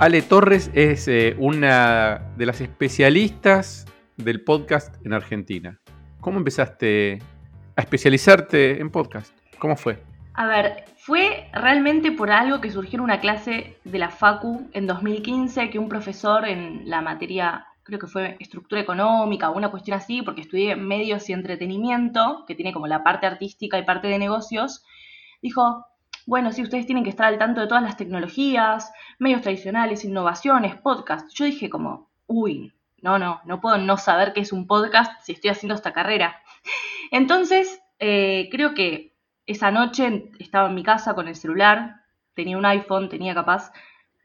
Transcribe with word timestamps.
Ale 0.00 0.22
Torres 0.22 0.70
es 0.74 1.08
eh, 1.08 1.34
una 1.40 2.22
de 2.36 2.46
las 2.46 2.60
especialistas 2.60 3.84
del 4.16 4.44
podcast 4.44 4.94
en 5.04 5.12
Argentina. 5.12 5.80
¿Cómo 6.20 6.38
empezaste 6.38 7.18
a 7.74 7.80
especializarte 7.80 8.80
en 8.80 8.90
podcast? 8.90 9.36
¿Cómo 9.58 9.74
fue? 9.74 10.00
A 10.34 10.46
ver, 10.46 10.84
fue 10.98 11.48
realmente 11.52 12.12
por 12.12 12.30
algo 12.30 12.60
que 12.60 12.70
surgió 12.70 12.98
en 12.98 13.00
una 13.00 13.18
clase 13.18 13.76
de 13.82 13.98
la 13.98 14.10
FACU 14.10 14.70
en 14.72 14.86
2015, 14.86 15.68
que 15.68 15.80
un 15.80 15.88
profesor 15.88 16.46
en 16.46 16.88
la 16.88 17.00
materia, 17.00 17.66
creo 17.82 17.98
que 17.98 18.06
fue 18.06 18.36
estructura 18.38 18.80
económica 18.80 19.50
o 19.50 19.56
una 19.56 19.72
cuestión 19.72 19.96
así, 19.96 20.22
porque 20.22 20.42
estudié 20.42 20.76
medios 20.76 21.28
y 21.28 21.32
entretenimiento, 21.32 22.44
que 22.46 22.54
tiene 22.54 22.72
como 22.72 22.86
la 22.86 23.02
parte 23.02 23.26
artística 23.26 23.76
y 23.76 23.84
parte 23.84 24.06
de 24.06 24.20
negocios, 24.20 24.84
dijo, 25.42 25.87
bueno, 26.28 26.52
sí, 26.52 26.62
ustedes 26.62 26.84
tienen 26.84 27.04
que 27.04 27.10
estar 27.10 27.26
al 27.26 27.38
tanto 27.38 27.62
de 27.62 27.68
todas 27.68 27.82
las 27.82 27.96
tecnologías, 27.96 28.92
medios 29.18 29.40
tradicionales, 29.40 30.04
innovaciones, 30.04 30.76
podcasts. 30.76 31.32
Yo 31.32 31.46
dije 31.46 31.70
como, 31.70 32.10
uy, 32.26 32.74
no, 33.00 33.18
no, 33.18 33.40
no 33.46 33.62
puedo 33.62 33.78
no 33.78 33.96
saber 33.96 34.34
qué 34.34 34.40
es 34.40 34.52
un 34.52 34.66
podcast 34.66 35.10
si 35.22 35.32
estoy 35.32 35.48
haciendo 35.48 35.74
esta 35.74 35.94
carrera. 35.94 36.42
Entonces, 37.12 37.80
eh, 37.98 38.50
creo 38.50 38.74
que 38.74 39.14
esa 39.46 39.70
noche 39.70 40.30
estaba 40.38 40.68
en 40.68 40.74
mi 40.74 40.82
casa 40.82 41.14
con 41.14 41.28
el 41.28 41.34
celular, 41.34 42.02
tenía 42.34 42.58
un 42.58 42.66
iPhone, 42.66 43.08
tenía 43.08 43.32
capaz, 43.32 43.72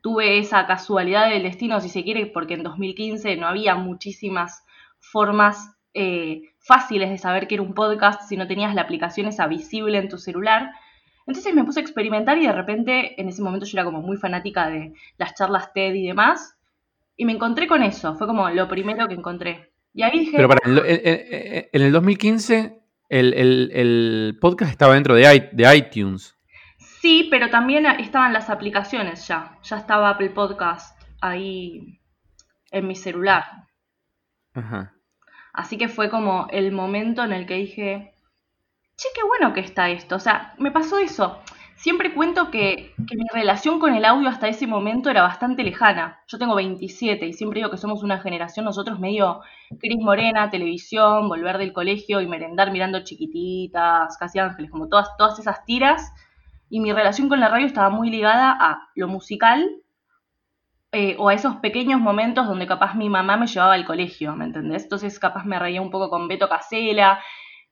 tuve 0.01 0.39
esa 0.39 0.67
casualidad 0.67 1.29
del 1.29 1.43
destino, 1.43 1.79
si 1.79 1.87
se 1.87 2.03
quiere, 2.03 2.25
porque 2.25 2.55
en 2.55 2.63
2015 2.63 3.37
no 3.37 3.47
había 3.47 3.75
muchísimas 3.75 4.65
formas 4.99 5.73
eh, 5.93 6.41
fáciles 6.59 7.09
de 7.09 7.17
saber 7.17 7.47
qué 7.47 7.55
era 7.55 7.63
un 7.63 7.73
podcast 7.73 8.27
si 8.27 8.35
no 8.35 8.45
tenías 8.45 8.75
la 8.75 8.81
aplicación 8.81 9.27
esa 9.27 9.47
visible 9.47 9.99
en 9.99 10.09
tu 10.09 10.17
celular. 10.17 10.69
Entonces 11.25 11.53
me 11.53 11.63
puse 11.63 11.79
a 11.79 11.83
experimentar 11.83 12.37
y 12.37 12.45
de 12.45 12.51
repente 12.51 13.19
en 13.19 13.29
ese 13.29 13.41
momento 13.41 13.65
yo 13.65 13.77
era 13.77 13.85
como 13.85 14.01
muy 14.01 14.17
fanática 14.17 14.67
de 14.67 14.93
las 15.17 15.33
charlas 15.35 15.73
TED 15.73 15.93
y 15.93 16.07
demás. 16.07 16.57
Y 17.15 17.25
me 17.25 17.31
encontré 17.31 17.67
con 17.67 17.83
eso, 17.83 18.15
fue 18.15 18.27
como 18.27 18.49
lo 18.49 18.67
primero 18.67 19.07
que 19.07 19.13
encontré. 19.13 19.71
Y 19.93 20.01
ahí 20.01 20.19
dije... 20.19 20.35
Pero 20.35 20.49
para, 20.49 20.61
en, 20.65 21.81
el 21.81 21.91
2015 21.91 22.79
el, 23.09 24.37
podcast 24.41 24.71
estaba 24.71 24.95
dentro 24.95 25.13
de, 25.15 25.49
de, 25.51 25.77
iTunes. 25.77 26.35
Sí, 26.77 27.27
pero 27.29 27.49
también 27.49 27.85
estaban 27.85 28.33
las 28.33 28.49
aplicaciones 28.49 29.27
ya. 29.27 29.59
Ya 29.61 29.77
estaba 29.77 30.09
Apple 30.09 30.31
Podcast 30.31 30.99
ahí 31.21 31.99
en 32.71 32.87
mi 32.87 32.95
celular. 32.95 33.43
Ajá. 34.55 34.93
Así 35.53 35.77
que 35.77 35.87
fue 35.87 36.09
como 36.09 36.47
el 36.49 36.71
momento 36.71 37.23
en 37.23 37.31
el 37.31 37.45
que 37.45 37.55
dije, 37.55 38.12
che, 39.03 39.09
qué 39.15 39.25
bueno 39.27 39.53
que 39.53 39.59
está 39.59 39.89
esto. 39.89 40.15
O 40.15 40.19
sea, 40.19 40.53
me 40.57 40.71
pasó 40.71 40.97
eso. 40.97 41.39
Siempre 41.75 42.13
cuento 42.13 42.49
que, 42.49 42.93
mi 42.97 43.27
relación 43.33 43.79
con 43.79 43.93
el 43.93 44.05
audio 44.05 44.29
hasta 44.29 44.47
ese 44.47 44.67
momento 44.67 45.09
era 45.09 45.21
bastante 45.21 45.63
lejana. 45.63 46.21
Yo 46.27 46.37
tengo 46.37 46.55
27 46.55 47.25
y 47.27 47.33
siempre 47.33 47.59
digo 47.59 47.71
que 47.71 47.77
somos 47.77 48.03
una 48.03 48.19
generación, 48.19 48.63
nosotros 48.65 48.99
medio 48.99 49.41
Cris 49.79 49.99
Morena, 49.99 50.49
televisión, 50.49 51.27
volver 51.27 51.57
del 51.57 51.73
colegio 51.73 52.21
y 52.21 52.27
merendar 52.27 52.71
mirando 52.71 53.03
chiquititas, 53.03 54.17
casi 54.17 54.39
ángeles, 54.39 54.71
como 54.71 54.87
todas, 54.87 55.09
todas 55.17 55.39
esas 55.39 55.65
tiras. 55.65 56.13
Y 56.69 56.79
mi 56.79 56.93
relación 56.93 57.27
con 57.27 57.39
la 57.39 57.49
radio 57.49 57.67
estaba 57.67 57.89
muy 57.89 58.09
ligada 58.09 58.55
a 58.57 58.89
lo 58.95 59.07
musical 59.07 59.69
eh, 60.93 61.15
o 61.19 61.29
a 61.29 61.33
esos 61.33 61.55
pequeños 61.57 61.99
momentos 61.99 62.47
donde 62.47 62.67
capaz 62.67 62.95
mi 62.95 63.09
mamá 63.09 63.35
me 63.35 63.47
llevaba 63.47 63.73
al 63.73 63.85
colegio, 63.85 64.35
¿me 64.35 64.45
entendés? 64.45 64.83
Entonces 64.83 65.19
capaz 65.19 65.43
me 65.43 65.59
reía 65.59 65.81
un 65.81 65.91
poco 65.91 66.09
con 66.09 66.27
Beto 66.27 66.47
Casela 66.47 67.19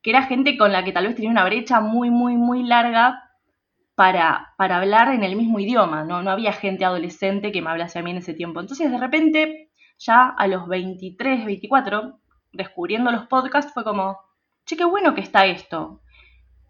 que 0.02 0.10
era 0.10 0.24
gente 0.24 0.58
con 0.58 0.72
la 0.72 0.84
que 0.84 0.92
tal 0.92 1.06
vez 1.06 1.16
tenía 1.16 1.32
una 1.32 1.46
brecha 1.46 1.80
muy, 1.80 2.10
muy, 2.10 2.36
muy 2.36 2.64
larga 2.64 3.24
para, 3.96 4.54
para 4.58 4.78
hablar 4.78 5.14
en 5.14 5.24
el 5.24 5.36
mismo 5.36 5.60
idioma, 5.60 6.04
¿no? 6.04 6.24
No 6.24 6.32
había 6.32 6.54
gente 6.54 6.86
adolescente 6.86 7.52
que 7.52 7.62
me 7.62 7.70
hablase 7.70 8.00
a 8.00 8.04
mí 8.04 8.12
en 8.12 8.18
ese 8.18 8.34
tiempo. 8.34 8.60
Entonces, 8.60 8.90
de 8.90 8.98
repente, 8.98 9.70
ya 10.00 10.30
a 10.30 10.48
los 10.48 10.68
23, 10.68 11.46
24, 11.46 12.20
descubriendo 12.52 13.12
los 13.12 13.28
podcasts, 13.28 13.74
fue 13.74 13.84
como, 13.84 14.18
che, 14.66 14.76
qué 14.76 14.86
bueno 14.86 15.14
que 15.14 15.22
está 15.22 15.46
esto. 15.46 16.02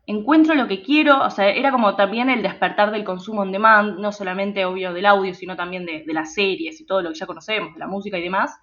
Encuentro 0.07 0.55
lo 0.55 0.67
que 0.67 0.81
quiero, 0.81 1.23
o 1.23 1.29
sea, 1.29 1.49
era 1.51 1.71
como 1.71 1.95
también 1.95 2.29
el 2.29 2.41
despertar 2.41 2.91
del 2.91 3.05
consumo 3.05 3.41
on 3.41 3.51
demand, 3.51 3.99
no 3.99 4.11
solamente 4.11 4.65
obvio 4.65 4.91
del 4.93 5.05
audio, 5.05 5.33
sino 5.33 5.55
también 5.55 5.85
de, 5.85 6.03
las 6.07 6.33
series 6.33 6.81
y 6.81 6.85
todo 6.85 7.01
lo 7.01 7.11
que 7.11 7.19
ya 7.19 7.27
conocemos, 7.27 7.73
de 7.73 7.79
la 7.79 7.87
música 7.87 8.17
y 8.17 8.23
demás. 8.23 8.59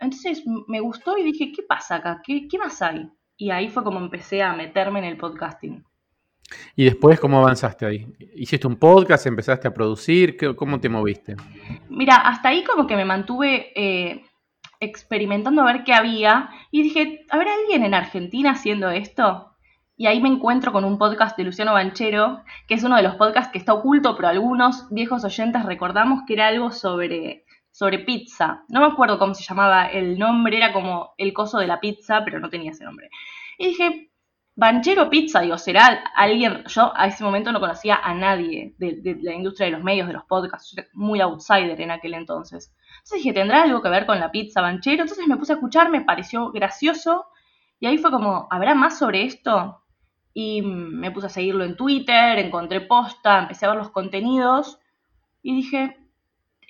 Entonces 0.00 0.42
me 0.66 0.80
gustó 0.80 1.16
y 1.18 1.22
dije, 1.22 1.52
¿qué 1.54 1.62
pasa 1.62 1.96
acá? 1.96 2.20
¿Qué, 2.24 2.48
qué 2.48 2.58
más 2.58 2.82
hay? 2.82 3.08
Y 3.36 3.50
ahí 3.50 3.68
fue 3.68 3.84
como 3.84 3.98
empecé 3.98 4.42
a 4.42 4.52
meterme 4.54 5.00
en 5.00 5.04
el 5.06 5.16
podcasting. 5.16 5.84
¿Y 6.76 6.84
después 6.84 7.18
cómo 7.18 7.38
avanzaste 7.38 7.86
ahí? 7.86 8.06
¿Hiciste 8.34 8.66
un 8.66 8.76
podcast? 8.76 9.26
¿Empezaste 9.26 9.66
a 9.66 9.74
producir? 9.74 10.36
¿Cómo 10.54 10.78
te 10.78 10.88
moviste? 10.88 11.36
Mira, 11.88 12.16
hasta 12.16 12.50
ahí 12.50 12.62
como 12.62 12.86
que 12.86 12.96
me 12.96 13.04
mantuve 13.04 13.72
eh, 13.74 14.24
experimentando 14.78 15.62
a 15.62 15.72
ver 15.72 15.84
qué 15.84 15.92
había 15.92 16.50
y 16.70 16.82
dije, 16.82 17.24
¿habrá 17.30 17.52
alguien 17.52 17.84
en 17.84 17.94
Argentina 17.94 18.52
haciendo 18.52 18.90
esto? 18.90 19.52
Y 19.96 20.06
ahí 20.06 20.20
me 20.20 20.28
encuentro 20.28 20.72
con 20.72 20.84
un 20.84 20.98
podcast 20.98 21.38
de 21.38 21.44
Luciano 21.44 21.72
Banchero, 21.72 22.42
que 22.68 22.74
es 22.74 22.84
uno 22.84 22.96
de 22.96 23.02
los 23.02 23.14
podcasts 23.14 23.50
que 23.50 23.58
está 23.58 23.72
oculto, 23.72 24.14
pero 24.14 24.28
algunos 24.28 24.88
viejos 24.90 25.24
oyentes 25.24 25.64
recordamos 25.64 26.24
que 26.26 26.34
era 26.34 26.48
algo 26.48 26.70
sobre 26.70 27.45
sobre 27.76 27.98
pizza. 27.98 28.64
No 28.70 28.80
me 28.80 28.86
acuerdo 28.86 29.18
cómo 29.18 29.34
se 29.34 29.44
llamaba 29.44 29.88
el 29.88 30.18
nombre, 30.18 30.56
era 30.56 30.72
como 30.72 31.12
el 31.18 31.34
coso 31.34 31.58
de 31.58 31.66
la 31.66 31.78
pizza, 31.78 32.24
pero 32.24 32.40
no 32.40 32.48
tenía 32.48 32.70
ese 32.70 32.84
nombre. 32.84 33.10
Y 33.58 33.66
dije, 33.66 34.10
Banchero 34.54 35.10
Pizza, 35.10 35.42
digo, 35.42 35.58
será 35.58 36.04
alguien, 36.14 36.64
yo 36.68 36.90
a 36.96 37.06
ese 37.06 37.22
momento 37.22 37.52
no 37.52 37.60
conocía 37.60 37.96
a 37.96 38.14
nadie 38.14 38.74
de, 38.78 39.18
la 39.20 39.34
industria 39.34 39.66
de 39.66 39.72
los 39.72 39.84
medios, 39.84 40.06
de 40.06 40.14
los 40.14 40.24
podcasts, 40.24 40.74
muy 40.94 41.20
outsider 41.20 41.78
en 41.78 41.90
aquel 41.90 42.14
entonces. 42.14 42.74
Entonces 42.94 43.18
dije, 43.18 43.34
¿tendrá 43.34 43.64
algo 43.64 43.82
que 43.82 43.90
ver 43.90 44.06
con 44.06 44.20
la 44.20 44.30
pizza 44.30 44.62
Banchero? 44.62 45.02
Entonces 45.02 45.26
me 45.28 45.36
puse 45.36 45.52
a 45.52 45.56
escuchar, 45.56 45.90
me 45.90 46.00
pareció 46.00 46.52
gracioso, 46.52 47.26
y 47.78 47.88
ahí 47.88 47.98
fue 47.98 48.10
como, 48.10 48.48
¿habrá 48.50 48.74
más 48.74 48.98
sobre 48.98 49.26
esto? 49.26 49.82
Y 50.32 50.62
me 50.62 51.10
puse 51.10 51.26
a 51.26 51.28
seguirlo 51.28 51.64
en 51.64 51.76
Twitter, 51.76 52.38
encontré 52.38 52.80
posta, 52.80 53.40
empecé 53.40 53.66
a 53.66 53.68
ver 53.68 53.78
los 53.78 53.90
contenidos, 53.90 54.80
y 55.42 55.56
dije, 55.56 55.98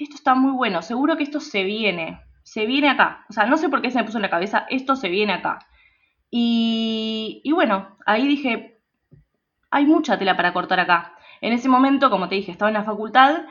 esto 0.05 0.17
está 0.17 0.35
muy 0.35 0.53
bueno, 0.53 0.83
seguro 0.83 1.17
que 1.17 1.25
esto 1.25 1.41
se 1.41 1.65
viene, 1.65 2.21
se 2.43 2.67
viene 2.67 2.89
acá. 2.89 3.25
O 3.29 3.33
sea, 3.33 3.47
no 3.47 3.57
sé 3.57 3.69
por 3.69 3.83
qué 3.83 3.91
se 3.91 3.99
me 3.99 4.05
puso 4.05 4.19
en 4.19 4.23
la 4.23 4.31
cabeza, 4.31 4.67
esto 4.71 4.97
se 4.97 5.09
viene 5.09 5.33
acá. 5.33 5.59
Y, 6.31 7.41
y 7.45 7.53
bueno, 7.53 7.97
ahí 8.05 8.27
dije, 8.27 8.81
hay 9.71 9.87
mucha 9.87 10.19
tela 10.19 10.37
para 10.37 10.53
cortar 10.53 10.81
acá. 10.81 11.15
En 11.41 11.53
ese 11.53 11.69
momento, 11.69 12.11
como 12.11 12.29
te 12.29 12.35
dije, 12.35 12.53
estaba 12.53 12.71
en 12.71 12.75
la 12.75 12.85
facultad 12.85 13.45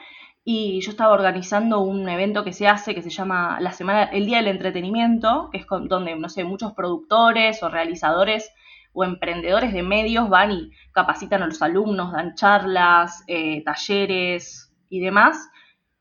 y 0.47 0.79
yo 0.81 0.91
estaba 0.91 1.13
organizando 1.13 1.79
un 1.79 2.07
evento 2.07 2.43
que 2.43 2.53
se 2.53 2.67
hace 2.67 2.93
que 2.93 3.01
se 3.01 3.09
llama 3.09 3.57
la 3.59 3.71
semana 3.71 4.03
el 4.03 4.27
día 4.27 4.37
del 4.37 4.47
entretenimiento 4.49 5.49
que 5.51 5.57
es 5.57 5.65
donde 5.67 6.15
no 6.15 6.29
sé 6.29 6.43
muchos 6.43 6.73
productores 6.73 7.63
o 7.63 7.69
realizadores 7.69 8.51
o 8.93 9.03
emprendedores 9.03 9.73
de 9.73 9.81
medios 9.81 10.29
van 10.29 10.51
y 10.51 10.69
capacitan 10.91 11.41
a 11.41 11.47
los 11.47 11.63
alumnos 11.63 12.11
dan 12.11 12.35
charlas 12.35 13.23
eh, 13.25 13.63
talleres 13.63 14.71
y 14.87 14.99
demás 14.99 15.49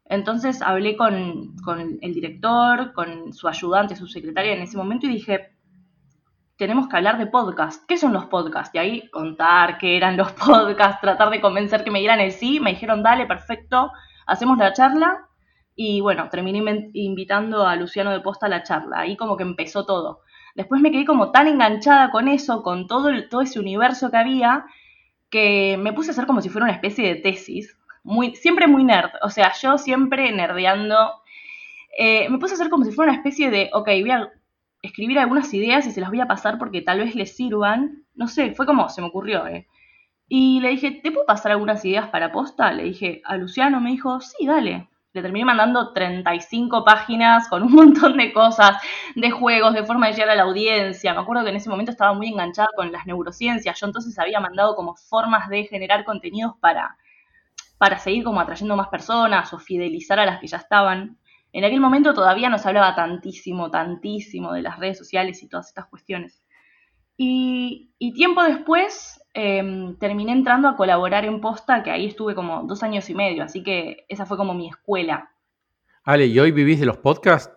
entonces 0.06 0.60
hablé 0.60 0.96
con, 0.96 1.54
el 2.00 2.14
director, 2.14 2.92
con 2.92 3.32
su 3.32 3.48
ayudante, 3.48 3.96
su 3.96 4.06
secretaria 4.06 4.52
en 4.52 4.62
ese 4.62 4.76
momento 4.76 5.06
y 5.06 5.10
dije, 5.10 5.54
tenemos 6.56 6.88
que 6.88 6.96
hablar 6.96 7.18
de 7.18 7.26
podcast. 7.26 7.84
¿Qué 7.88 7.96
son 7.96 8.12
los 8.12 8.26
podcasts? 8.26 8.74
Y 8.74 8.78
ahí 8.78 9.10
contar 9.10 9.78
qué 9.78 9.96
eran 9.96 10.16
los 10.16 10.32
podcasts, 10.46 11.00
tratar 11.00 11.30
de 11.30 11.40
convencer 11.40 11.84
que 11.84 11.90
me 11.90 12.00
dieran 12.00 12.20
el 12.20 12.32
sí. 12.32 12.60
Me 12.60 12.70
dijeron, 12.70 13.02
dale, 13.02 13.26
perfecto, 13.26 13.92
hacemos 14.26 14.58
la 14.58 14.72
charla. 14.74 15.28
Y 15.74 16.00
bueno, 16.00 16.28
terminé 16.28 16.90
invitando 16.92 17.66
a 17.66 17.74
Luciano 17.74 18.12
de 18.12 18.20
Posta 18.20 18.46
a 18.46 18.50
la 18.50 18.62
charla. 18.62 19.00
Ahí 19.00 19.16
como 19.16 19.36
que 19.36 19.42
empezó 19.42 19.86
todo. 19.86 20.20
Después 20.54 20.80
me 20.80 20.92
quedé 20.92 21.04
como 21.04 21.32
tan 21.32 21.48
enganchada 21.48 22.10
con 22.10 22.28
eso, 22.28 22.62
con 22.62 22.86
todo, 22.86 23.10
todo 23.28 23.40
ese 23.40 23.58
universo 23.58 24.10
que 24.10 24.18
había, 24.18 24.66
que 25.30 25.76
me 25.80 25.92
puse 25.92 26.10
a 26.10 26.12
hacer 26.12 26.26
como 26.26 26.42
si 26.42 26.50
fuera 26.50 26.66
una 26.66 26.74
especie 26.74 27.08
de 27.08 27.20
tesis 27.20 27.76
muy, 28.04 28.36
siempre 28.36 28.68
muy 28.68 28.84
nerd. 28.84 29.10
O 29.22 29.30
sea, 29.30 29.52
yo 29.60 29.78
siempre 29.78 30.30
nerdeando. 30.32 31.22
Eh, 31.98 32.28
me 32.28 32.38
puse 32.38 32.54
a 32.54 32.56
hacer 32.56 32.70
como 32.70 32.84
si 32.84 32.92
fuera 32.92 33.12
una 33.12 33.18
especie 33.18 33.50
de, 33.50 33.70
ok, 33.72 33.86
voy 33.86 34.10
a 34.10 34.30
escribir 34.82 35.18
algunas 35.18 35.52
ideas 35.54 35.86
y 35.86 35.90
se 35.90 36.00
las 36.00 36.10
voy 36.10 36.20
a 36.20 36.26
pasar 36.28 36.58
porque 36.58 36.82
tal 36.82 37.00
vez 37.00 37.14
les 37.14 37.36
sirvan. 37.36 38.04
No 38.14 38.28
sé, 38.28 38.54
fue 38.54 38.66
como 38.66 38.88
se 38.88 39.00
me 39.00 39.08
ocurrió, 39.08 39.46
¿eh? 39.46 39.66
Y 40.28 40.60
le 40.60 40.70
dije, 40.70 40.90
¿te 41.02 41.12
puedo 41.12 41.26
pasar 41.26 41.52
algunas 41.52 41.84
ideas 41.84 42.08
para 42.08 42.32
posta? 42.32 42.72
Le 42.72 42.84
dije 42.84 43.22
a 43.24 43.36
Luciano, 43.36 43.80
me 43.80 43.90
dijo, 43.90 44.20
sí, 44.20 44.46
dale. 44.46 44.88
Le 45.12 45.22
terminé 45.22 45.44
mandando 45.44 45.92
35 45.92 46.84
páginas 46.84 47.48
con 47.48 47.62
un 47.62 47.72
montón 47.74 48.16
de 48.16 48.32
cosas, 48.32 48.76
de 49.14 49.30
juegos, 49.30 49.74
de 49.74 49.84
forma 49.84 50.08
de 50.08 50.14
llegar 50.14 50.30
a 50.30 50.34
la 50.34 50.42
audiencia. 50.42 51.14
Me 51.14 51.20
acuerdo 51.20 51.44
que 51.44 51.50
en 51.50 51.56
ese 51.56 51.70
momento 51.70 51.92
estaba 51.92 52.14
muy 52.14 52.28
enganchada 52.28 52.68
con 52.76 52.90
las 52.92 53.06
neurociencias. 53.06 53.78
Yo 53.80 53.86
entonces 53.86 54.18
había 54.18 54.40
mandado 54.40 54.74
como 54.76 54.94
formas 54.96 55.48
de 55.48 55.64
generar 55.64 56.04
contenidos 56.04 56.54
para, 56.60 56.96
para 57.78 57.98
seguir 57.98 58.24
como 58.24 58.40
atrayendo 58.40 58.76
más 58.76 58.88
personas 58.88 59.52
o 59.52 59.58
fidelizar 59.58 60.18
a 60.18 60.26
las 60.26 60.40
que 60.40 60.46
ya 60.46 60.58
estaban. 60.58 61.18
En 61.52 61.64
aquel 61.64 61.80
momento 61.80 62.14
todavía 62.14 62.48
no 62.48 62.58
se 62.58 62.68
hablaba 62.68 62.94
tantísimo, 62.94 63.70
tantísimo 63.70 64.52
de 64.52 64.62
las 64.62 64.78
redes 64.78 64.98
sociales 64.98 65.42
y 65.42 65.48
todas 65.48 65.68
estas 65.68 65.86
cuestiones. 65.86 66.42
Y, 67.16 67.90
tiempo 68.14 68.42
después 68.42 69.20
em, 69.34 69.96
terminé 69.98 70.32
entrando 70.32 70.68
a 70.68 70.76
colaborar 70.76 71.24
en 71.24 71.40
Posta, 71.40 71.82
que 71.82 71.90
ahí 71.90 72.06
estuve 72.06 72.34
como 72.34 72.64
dos 72.64 72.82
años 72.82 73.08
y 73.08 73.14
medio, 73.14 73.44
así 73.44 73.62
que 73.62 74.04
esa 74.08 74.26
fue 74.26 74.36
como 74.36 74.54
mi 74.54 74.68
escuela. 74.68 75.30
Ale, 76.04 76.26
¿y 76.26 76.38
hoy 76.38 76.50
vivís 76.50 76.80
de 76.80 76.86
los 76.86 76.98
podcasts? 76.98 77.54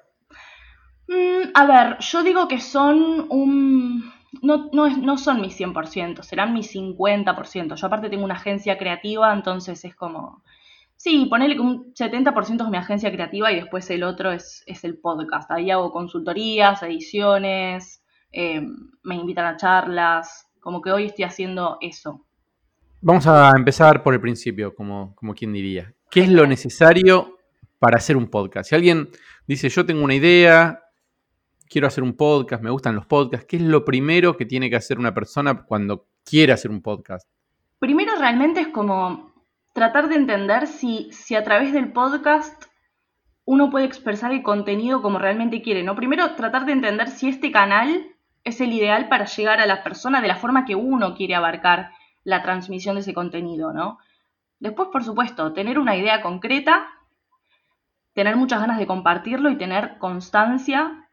Mm, 1.07 1.51
a 1.53 1.65
ver, 1.65 1.97
yo 1.99 2.23
digo 2.23 2.47
que 2.47 2.59
son 2.59 3.25
un... 3.29 4.13
No, 4.41 4.69
no, 4.73 5.17
son 5.17 5.41
mis 5.41 5.59
100%, 5.59 6.21
serán 6.21 6.53
mis 6.53 6.73
50%. 6.73 7.75
Yo 7.75 7.87
aparte 7.87 8.09
tengo 8.09 8.25
una 8.25 8.35
agencia 8.35 8.77
creativa, 8.77 9.33
entonces 9.33 9.83
es 9.85 9.95
como... 9.95 10.43
Sí, 10.95 11.27
ponele 11.29 11.55
que 11.55 11.61
un 11.61 11.93
70% 11.93 12.63
es 12.63 12.69
mi 12.69 12.77
agencia 12.77 13.11
creativa 13.11 13.51
y 13.51 13.55
después 13.55 13.89
el 13.91 14.03
otro 14.03 14.31
es, 14.31 14.63
es 14.65 14.83
el 14.83 14.97
podcast. 14.97 15.49
Ahí 15.51 15.69
hago 15.69 15.91
consultorías, 15.91 16.81
ediciones, 16.81 18.03
eh, 18.31 18.61
me 19.03 19.15
invitan 19.15 19.45
a 19.45 19.57
charlas, 19.57 20.47
como 20.59 20.81
que 20.81 20.91
hoy 20.91 21.05
estoy 21.05 21.25
haciendo 21.25 21.77
eso. 21.81 22.25
Vamos 22.99 23.27
a 23.27 23.51
empezar 23.55 24.01
por 24.01 24.13
el 24.13 24.19
principio, 24.19 24.73
como, 24.73 25.15
como 25.15 25.35
quien 25.35 25.53
diría. 25.53 25.93
¿Qué 26.09 26.21
es 26.21 26.29
lo 26.29 26.47
necesario 26.47 27.37
para 27.79 27.97
hacer 27.97 28.17
un 28.17 28.27
podcast? 28.27 28.69
Si 28.69 28.75
alguien 28.75 29.09
dice, 29.45 29.69
yo 29.69 29.85
tengo 29.85 30.03
una 30.03 30.15
idea, 30.15 30.81
quiero 31.69 31.87
hacer 31.87 32.03
un 32.03 32.15
podcast, 32.15 32.63
me 32.63 32.69
gustan 32.69 32.95
los 32.95 33.05
podcasts, 33.05 33.45
¿qué 33.47 33.57
es 33.57 33.61
lo 33.61 33.85
primero 33.85 34.37
que 34.37 34.45
tiene 34.45 34.69
que 34.69 34.75
hacer 34.75 34.99
una 34.99 35.13
persona 35.13 35.63
cuando 35.63 36.07
quiere 36.23 36.53
hacer 36.53 36.71
un 36.71 36.81
podcast? 36.81 37.27
Primero 37.79 38.13
realmente 38.17 38.61
es 38.61 38.67
como 38.69 39.33
tratar 39.73 40.09
de 40.09 40.15
entender 40.15 40.67
si, 40.67 41.09
si 41.11 41.35
a 41.35 41.43
través 41.43 41.73
del 41.73 41.91
podcast 41.91 42.65
uno 43.45 43.69
puede 43.69 43.85
expresar 43.85 44.31
el 44.33 44.43
contenido 44.43 45.01
como 45.01 45.19
realmente 45.19 45.61
quiere, 45.61 45.83
¿no? 45.83 45.95
Primero 45.95 46.35
tratar 46.35 46.65
de 46.65 46.73
entender 46.73 47.09
si 47.09 47.29
este 47.29 47.51
canal 47.51 48.07
es 48.43 48.59
el 48.59 48.73
ideal 48.73 49.07
para 49.07 49.25
llegar 49.25 49.61
a 49.61 49.65
la 49.65 49.83
persona 49.83 50.21
de 50.21 50.27
la 50.27 50.35
forma 50.35 50.65
que 50.65 50.75
uno 50.75 51.15
quiere 51.15 51.35
abarcar 51.35 51.91
la 52.23 52.41
transmisión 52.41 52.95
de 52.95 53.01
ese 53.01 53.13
contenido, 53.13 53.71
¿no? 53.71 53.99
Después, 54.59 54.89
por 54.91 55.03
supuesto, 55.03 55.53
tener 55.53 55.79
una 55.79 55.95
idea 55.95 56.21
concreta, 56.21 56.87
tener 58.13 58.35
muchas 58.35 58.59
ganas 58.59 58.79
de 58.79 58.87
compartirlo 58.87 59.49
y 59.49 59.57
tener 59.57 59.97
constancia 59.97 61.06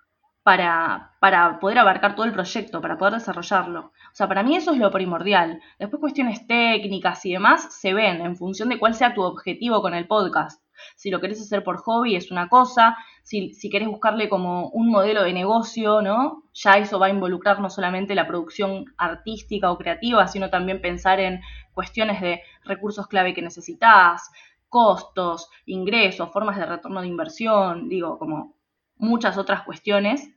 para, 0.44 1.16
para, 1.20 1.58
poder 1.58 1.78
abarcar 1.78 2.14
todo 2.14 2.26
el 2.26 2.32
proyecto, 2.32 2.82
para 2.82 2.98
poder 2.98 3.14
desarrollarlo. 3.14 3.80
O 3.86 4.14
sea, 4.14 4.28
para 4.28 4.42
mí 4.42 4.54
eso 4.54 4.72
es 4.72 4.78
lo 4.78 4.90
primordial. 4.90 5.60
Después 5.78 6.00
cuestiones 6.00 6.46
técnicas 6.46 7.24
y 7.24 7.32
demás 7.32 7.74
se 7.74 7.94
ven 7.94 8.20
en 8.20 8.36
función 8.36 8.68
de 8.68 8.78
cuál 8.78 8.94
sea 8.94 9.14
tu 9.14 9.22
objetivo 9.22 9.80
con 9.80 9.94
el 9.94 10.06
podcast. 10.06 10.62
Si 10.96 11.10
lo 11.10 11.18
querés 11.20 11.40
hacer 11.40 11.64
por 11.64 11.78
hobby 11.78 12.14
es 12.14 12.30
una 12.30 12.48
cosa, 12.50 12.98
si, 13.22 13.54
si 13.54 13.70
querés 13.70 13.88
buscarle 13.88 14.28
como 14.28 14.68
un 14.68 14.90
modelo 14.90 15.22
de 15.22 15.32
negocio, 15.32 16.02
¿no? 16.02 16.42
Ya 16.52 16.76
eso 16.76 16.98
va 16.98 17.06
a 17.06 17.10
involucrar 17.10 17.60
no 17.60 17.70
solamente 17.70 18.14
la 18.14 18.26
producción 18.26 18.84
artística 18.98 19.72
o 19.72 19.78
creativa, 19.78 20.26
sino 20.28 20.50
también 20.50 20.82
pensar 20.82 21.20
en 21.20 21.40
cuestiones 21.72 22.20
de 22.20 22.42
recursos 22.64 23.06
clave 23.06 23.32
que 23.32 23.40
necesitas, 23.40 24.30
costos, 24.68 25.48
ingresos, 25.64 26.30
formas 26.30 26.58
de 26.58 26.66
retorno 26.66 27.00
de 27.00 27.08
inversión, 27.08 27.88
digo, 27.88 28.18
como 28.18 28.54
muchas 28.96 29.38
otras 29.38 29.62
cuestiones 29.62 30.33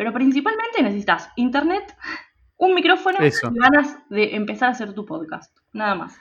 pero 0.00 0.14
principalmente 0.14 0.82
necesitas 0.82 1.28
internet, 1.36 1.94
un 2.56 2.74
micrófono 2.74 3.18
y 3.20 3.30
ganas 3.52 3.98
de 4.08 4.34
empezar 4.34 4.70
a 4.70 4.72
hacer 4.72 4.94
tu 4.94 5.04
podcast. 5.04 5.54
Nada 5.74 5.94
más. 5.94 6.18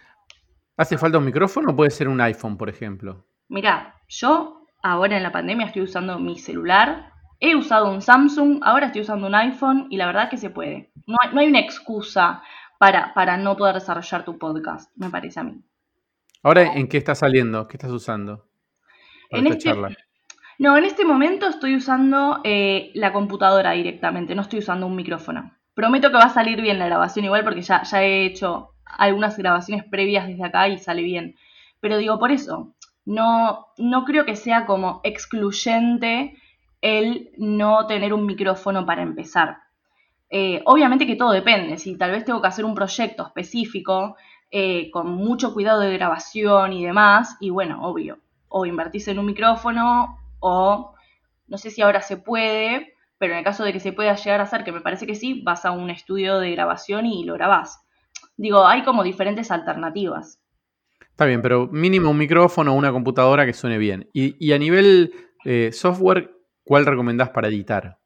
¿Hace 0.76 0.98
falta 0.98 1.18
un 1.18 1.24
micrófono 1.24 1.72
o 1.72 1.76
puede 1.78 1.90
ser 1.90 2.10
un 2.10 2.20
iPhone, 2.20 2.58
por 2.58 2.68
ejemplo? 2.68 3.26
Mira, 3.48 3.96
yo 4.10 4.66
ahora 4.84 5.16
en 5.16 5.24
la 5.24 5.31
pandemia 5.31 5.68
estoy 5.68 5.84
usando 5.84 6.20
mi 6.20 6.38
celular. 6.38 7.14
He 7.40 7.56
usado 7.56 7.90
un 7.90 8.02
Samsung, 8.02 8.60
ahora 8.64 8.88
estoy 8.88 9.04
usando 9.04 9.28
un 9.28 9.36
iPhone 9.36 9.88
y 9.90 9.96
la 9.96 10.08
verdad 10.08 10.30
que 10.30 10.36
se 10.36 10.50
puede. 10.50 10.92
No 11.08 11.16
hay, 11.24 11.34
no 11.34 11.40
hay 11.40 11.48
una 11.48 11.62
excusa 11.62 12.44
para, 12.80 13.14
para 13.14 13.38
no 13.38 13.56
poder 13.56 13.75
desarrollar 13.75 14.25
tu 14.25 14.38
podcast, 14.38 14.92
me 14.98 15.10
parece 15.10 15.40
a 15.40 15.44
mí. 15.44 15.64
Ahora, 16.44 16.74
¿en 16.74 16.90
qué 16.90 16.98
estás 16.98 17.20
saliendo? 17.20 17.66
¿Qué 17.70 17.78
estás 17.78 17.92
usando? 17.92 18.46
en 19.30 19.48
esta 19.48 19.58
este 19.58 19.70
charla? 19.70 19.98
No, 20.60 20.76
en 20.76 20.84
este 20.84 21.06
momento 21.06 21.48
estoy 21.48 21.78
usando 21.78 22.42
eh, 22.44 22.92
la 22.94 23.14
computadora 23.14 23.72
directamente, 23.72 24.36
no 24.36 24.42
estoy 24.42 24.60
usando 24.60 24.88
un 24.88 24.96
micrófono. 24.98 25.54
Prometo 25.74 26.10
que 26.10 26.18
va 26.18 26.26
a 26.26 26.34
salir 26.34 26.62
bien 26.62 26.80
la 26.80 26.88
grabación 26.88 27.24
igual 27.24 27.46
porque 27.46 27.62
ya, 27.62 27.82
ya 27.84 28.04
he 28.04 28.26
hecho 28.26 28.72
algunas 28.84 29.38
grabaciones 29.38 29.86
previas 29.86 30.28
desde 30.28 30.44
acá 30.44 30.68
y 30.68 30.78
sale 30.78 31.02
bien. 31.02 31.38
Pero 31.80 31.98
digo, 31.98 32.20
por 32.20 32.32
eso, 32.32 32.74
no, 33.06 33.68
no 33.78 34.04
creo 34.04 34.26
que 34.26 34.36
sea 34.36 34.66
como 34.66 35.00
excluyente 35.06 36.36
el 36.82 37.32
no 37.38 37.88
tener 37.88 38.14
un 38.14 38.26
micrófono 38.26 38.86
para 38.86 39.02
empezar. 39.02 39.60
Eh, 40.30 40.62
obviamente 40.66 41.08
que 41.08 41.16
todo 41.16 41.32
depende, 41.32 41.78
si 41.78 41.98
tal 41.98 42.12
vez 42.12 42.26
tengo 42.26 42.42
que 42.42 42.50
hacer 42.50 42.66
un 42.66 42.76
proyecto 42.76 43.26
específico 43.26 44.18
eh, 44.52 44.92
con 44.92 45.10
mucho 45.10 45.54
cuidado 45.54 45.80
de 45.80 45.94
grabación 45.94 46.74
y 46.74 46.84
demás, 46.84 47.38
y 47.40 47.50
bueno, 47.50 47.82
obvio, 47.82 48.20
o 48.50 48.66
invertís 48.66 49.08
en 49.08 49.20
un 49.20 49.26
micrófono 49.26 50.19
o 50.39 50.94
no 51.47 51.57
sé 51.57 51.71
si 51.71 51.81
ahora 51.81 52.01
se 52.01 52.18
puede, 52.18 52.94
pero 53.18 53.33
en 53.33 53.39
el 53.39 53.44
caso 53.44 53.63
de 53.63 53.74
que 53.74 53.80
se 53.80 53.94
pueda 53.94 54.15
llegar 54.15 54.39
a 54.39 54.44
hacer, 54.44 54.63
que 54.63 54.71
me 54.71 54.81
parece 54.81 55.07
que 55.07 55.15
sí, 55.15 55.41
vas 55.44 55.65
a 55.65 55.71
un 55.71 55.89
estudio 55.89 56.39
de 56.39 56.51
grabación 56.51 57.06
y 57.06 57.25
lo 57.25 57.33
grabás. 57.33 57.81
Digo, 58.38 58.65
hay 58.65 58.83
como 58.83 59.03
diferentes 59.03 59.51
alternativas. 59.51 60.39
Está 61.01 61.25
bien, 61.25 61.41
pero 61.41 61.68
mínimo 61.68 62.09
un 62.12 62.18
micrófono 62.18 62.71
o 62.71 62.75
una 62.75 62.94
computadora 62.94 63.45
que 63.45 63.53
suene 63.53 63.77
bien. 63.77 64.09
Y, 64.13 64.53
a 64.53 64.57
nivel 64.57 65.12
eh, 65.44 65.71
software, 65.74 66.31
¿cuál 66.63 66.86
recomendás 66.86 67.30
para 67.31 67.50
editar? 67.50 67.97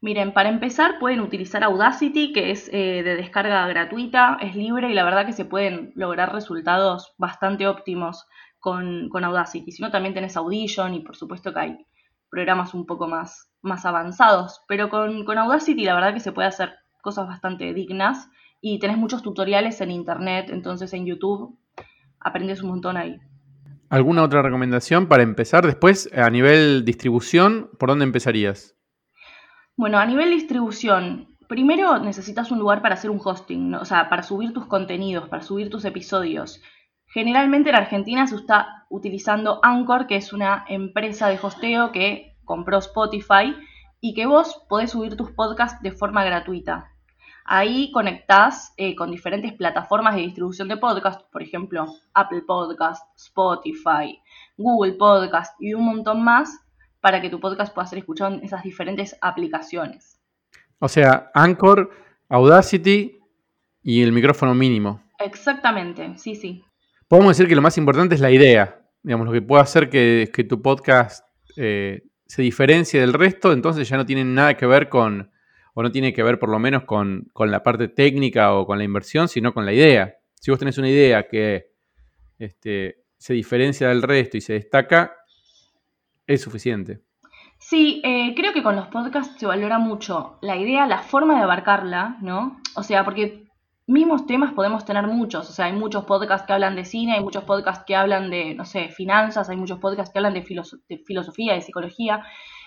Miren, 0.00 0.32
para 0.32 0.48
empezar 0.48 0.98
pueden 0.98 1.20
utilizar 1.20 1.64
Audacity, 1.64 2.32
que 2.32 2.52
es 2.52 2.70
eh, 2.72 3.02
de 3.02 3.16
descarga 3.16 3.66
gratuita, 3.66 4.38
es 4.40 4.54
libre 4.54 4.88
y 4.88 4.94
la 4.94 5.04
verdad 5.04 5.26
que 5.26 5.32
se 5.32 5.44
pueden 5.44 5.92
lograr 5.94 6.32
resultados 6.32 7.12
bastante 7.18 7.66
óptimos 7.66 8.26
con, 8.60 9.08
con 9.08 9.24
Audacity, 9.24 9.72
sino 9.72 9.90
también 9.90 10.14
tenés 10.14 10.36
Audition 10.36 10.94
y 10.94 11.00
por 11.00 11.16
supuesto 11.16 11.52
que 11.52 11.60
hay 11.60 11.86
programas 12.30 12.74
un 12.74 12.86
poco 12.86 13.08
más, 13.08 13.50
más 13.62 13.84
avanzados, 13.84 14.62
pero 14.68 14.88
con, 14.88 15.24
con 15.24 15.38
Audacity 15.38 15.84
la 15.84 15.94
verdad 15.94 16.14
que 16.14 16.20
se 16.20 16.32
puede 16.32 16.48
hacer 16.48 16.74
cosas 17.02 17.26
bastante 17.26 17.72
dignas 17.74 18.28
y 18.60 18.78
tenés 18.78 18.98
muchos 18.98 19.22
tutoriales 19.22 19.80
en 19.80 19.90
internet, 19.90 20.50
entonces 20.50 20.92
en 20.92 21.06
YouTube 21.06 21.58
aprendes 22.20 22.62
un 22.62 22.70
montón 22.70 22.96
ahí. 22.96 23.18
¿Alguna 23.88 24.22
otra 24.22 24.42
recomendación 24.42 25.08
para 25.08 25.24
empezar? 25.24 25.66
Después, 25.66 26.08
a 26.14 26.30
nivel 26.30 26.84
distribución, 26.84 27.70
¿por 27.76 27.88
dónde 27.88 28.04
empezarías? 28.04 28.76
Bueno, 29.76 29.98
a 29.98 30.06
nivel 30.06 30.30
distribución, 30.30 31.36
primero 31.48 31.98
necesitas 31.98 32.52
un 32.52 32.60
lugar 32.60 32.82
para 32.82 32.94
hacer 32.94 33.10
un 33.10 33.20
hosting, 33.22 33.74
o 33.74 33.84
sea, 33.84 34.08
para 34.08 34.22
subir 34.22 34.52
tus 34.52 34.66
contenidos, 34.66 35.28
para 35.28 35.42
subir 35.42 35.70
tus 35.70 35.84
episodios. 35.84 36.62
Generalmente 37.12 37.70
en 37.70 37.74
Argentina 37.74 38.24
se 38.28 38.36
está 38.36 38.86
utilizando 38.88 39.58
Anchor, 39.64 40.06
que 40.06 40.14
es 40.14 40.32
una 40.32 40.64
empresa 40.68 41.26
de 41.26 41.40
hosteo 41.42 41.90
que 41.90 42.36
compró 42.44 42.78
Spotify 42.78 43.56
y 44.00 44.14
que 44.14 44.26
vos 44.26 44.64
podés 44.68 44.92
subir 44.92 45.16
tus 45.16 45.32
podcasts 45.32 45.82
de 45.82 45.90
forma 45.90 46.22
gratuita. 46.22 46.92
Ahí 47.44 47.90
conectás 47.90 48.72
eh, 48.76 48.94
con 48.94 49.10
diferentes 49.10 49.52
plataformas 49.54 50.14
de 50.14 50.20
distribución 50.20 50.68
de 50.68 50.76
podcasts, 50.76 51.24
por 51.32 51.42
ejemplo, 51.42 51.86
Apple 52.14 52.42
Podcast, 52.46 53.04
Spotify, 53.16 54.22
Google 54.56 54.92
Podcast 54.92 55.60
y 55.60 55.74
un 55.74 55.86
montón 55.86 56.22
más 56.22 56.60
para 57.00 57.20
que 57.20 57.28
tu 57.28 57.40
podcast 57.40 57.74
pueda 57.74 57.88
ser 57.88 57.98
escuchado 57.98 58.34
en 58.36 58.44
esas 58.44 58.62
diferentes 58.62 59.16
aplicaciones. 59.20 60.20
O 60.78 60.86
sea, 60.86 61.32
Anchor, 61.34 61.90
Audacity 62.28 63.18
y 63.82 64.00
el 64.00 64.12
micrófono 64.12 64.54
mínimo. 64.54 65.02
Exactamente, 65.18 66.16
sí, 66.16 66.36
sí 66.36 66.64
podemos 67.10 67.36
decir 67.36 67.48
que 67.48 67.56
lo 67.56 67.62
más 67.62 67.76
importante 67.76 68.14
es 68.14 68.20
la 68.20 68.30
idea. 68.30 68.82
Digamos, 69.02 69.26
lo 69.26 69.32
que 69.32 69.42
puede 69.42 69.62
hacer 69.62 69.90
que, 69.90 70.46
tu 70.48 70.62
podcast 70.62 71.26
eh, 71.56 72.04
se 72.24 72.40
diferencie 72.40 73.00
del 73.00 73.12
resto, 73.12 73.52
entonces 73.52 73.88
ya 73.88 73.96
no 73.96 74.06
tiene 74.06 74.24
nada 74.24 74.54
que 74.54 74.64
ver 74.64 74.88
con, 74.88 75.28
o 75.74 75.82
no 75.82 75.90
tiene 75.90 76.12
que 76.12 76.22
ver 76.22 76.38
por 76.38 76.50
lo 76.50 76.60
menos 76.60 76.84
con, 76.84 77.28
la 77.36 77.64
parte 77.64 77.88
técnica 77.88 78.54
o 78.54 78.64
con 78.64 78.78
la 78.78 78.84
inversión, 78.84 79.26
sino 79.26 79.52
con 79.52 79.66
la 79.66 79.72
idea. 79.72 80.18
Si 80.36 80.52
vos 80.52 80.60
tenés 80.60 80.78
una 80.78 80.88
idea 80.88 81.26
que 81.26 81.72
este, 82.38 83.02
se 83.18 83.34
diferencia 83.34 83.88
del 83.88 84.02
resto 84.02 84.36
y 84.36 84.40
se 84.40 84.52
destaca, 84.52 85.16
es 86.28 86.40
suficiente. 86.40 87.00
Sí, 87.58 88.00
eh, 88.04 88.34
creo 88.36 88.52
que 88.52 88.62
con 88.62 88.76
los 88.76 88.86
podcasts 88.86 89.34
se 89.36 89.46
valora 89.46 89.80
mucho 89.80 90.38
la 90.42 90.56
idea, 90.56 90.86
la 90.86 90.98
forma 90.98 91.38
de 91.38 91.42
abarcarla, 91.42 92.18
¿no? 92.22 92.60
O 92.76 92.84
sea, 92.84 93.04
porque 93.04 93.49
mismos 93.90 94.26
temas 94.26 94.52
podemos 94.52 94.84
tener 94.84 95.06
muchos, 95.06 95.50
o 95.50 95.52
sea, 95.52 95.66
hay 95.66 95.72
muchos 95.72 96.04
podcasts 96.04 96.46
que 96.46 96.52
hablan 96.52 96.76
de 96.76 96.84
cine, 96.84 97.14
hay 97.14 97.20
muchos 97.22 97.44
podcasts 97.44 97.84
que 97.86 97.96
hablan 97.96 98.30
de, 98.30 98.54
no 98.54 98.64
sé, 98.64 98.88
finanzas, 98.88 99.48
hay 99.50 99.56
muchos 99.56 99.78
podcasts 99.78 100.12
que 100.12 100.18
hablan 100.18 100.34
de, 100.34 100.42
filosofía, 100.42 101.54
de 101.54 101.60
psicología. 101.60 102.24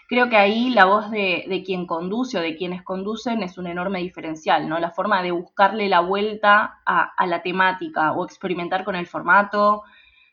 Creo 0.08 0.30
que 0.30 0.36
ahí 0.36 0.70
la 0.70 0.86
voz 0.86 1.10
de, 1.10 1.64
quien 1.66 1.88
conduce 1.88 2.38
o 2.38 2.42
de 2.42 2.56
quienes 2.56 2.84
conducen 2.84 3.42
es 3.42 3.58
un 3.58 3.68
enorme 3.68 4.00
diferencial, 4.00 4.68
¿no? 4.68 4.80
La 4.80 4.92
forma 4.92 5.24
de 5.24 5.32
buscarle 5.32 5.88
la 5.88 6.02
vuelta 6.02 6.82
a, 6.86 7.26
la 7.26 7.42
temática 7.42 8.12
o 8.12 8.26
experimentar 8.26 8.84
con 8.84 8.96
el 8.96 9.08
formato. 9.08 9.84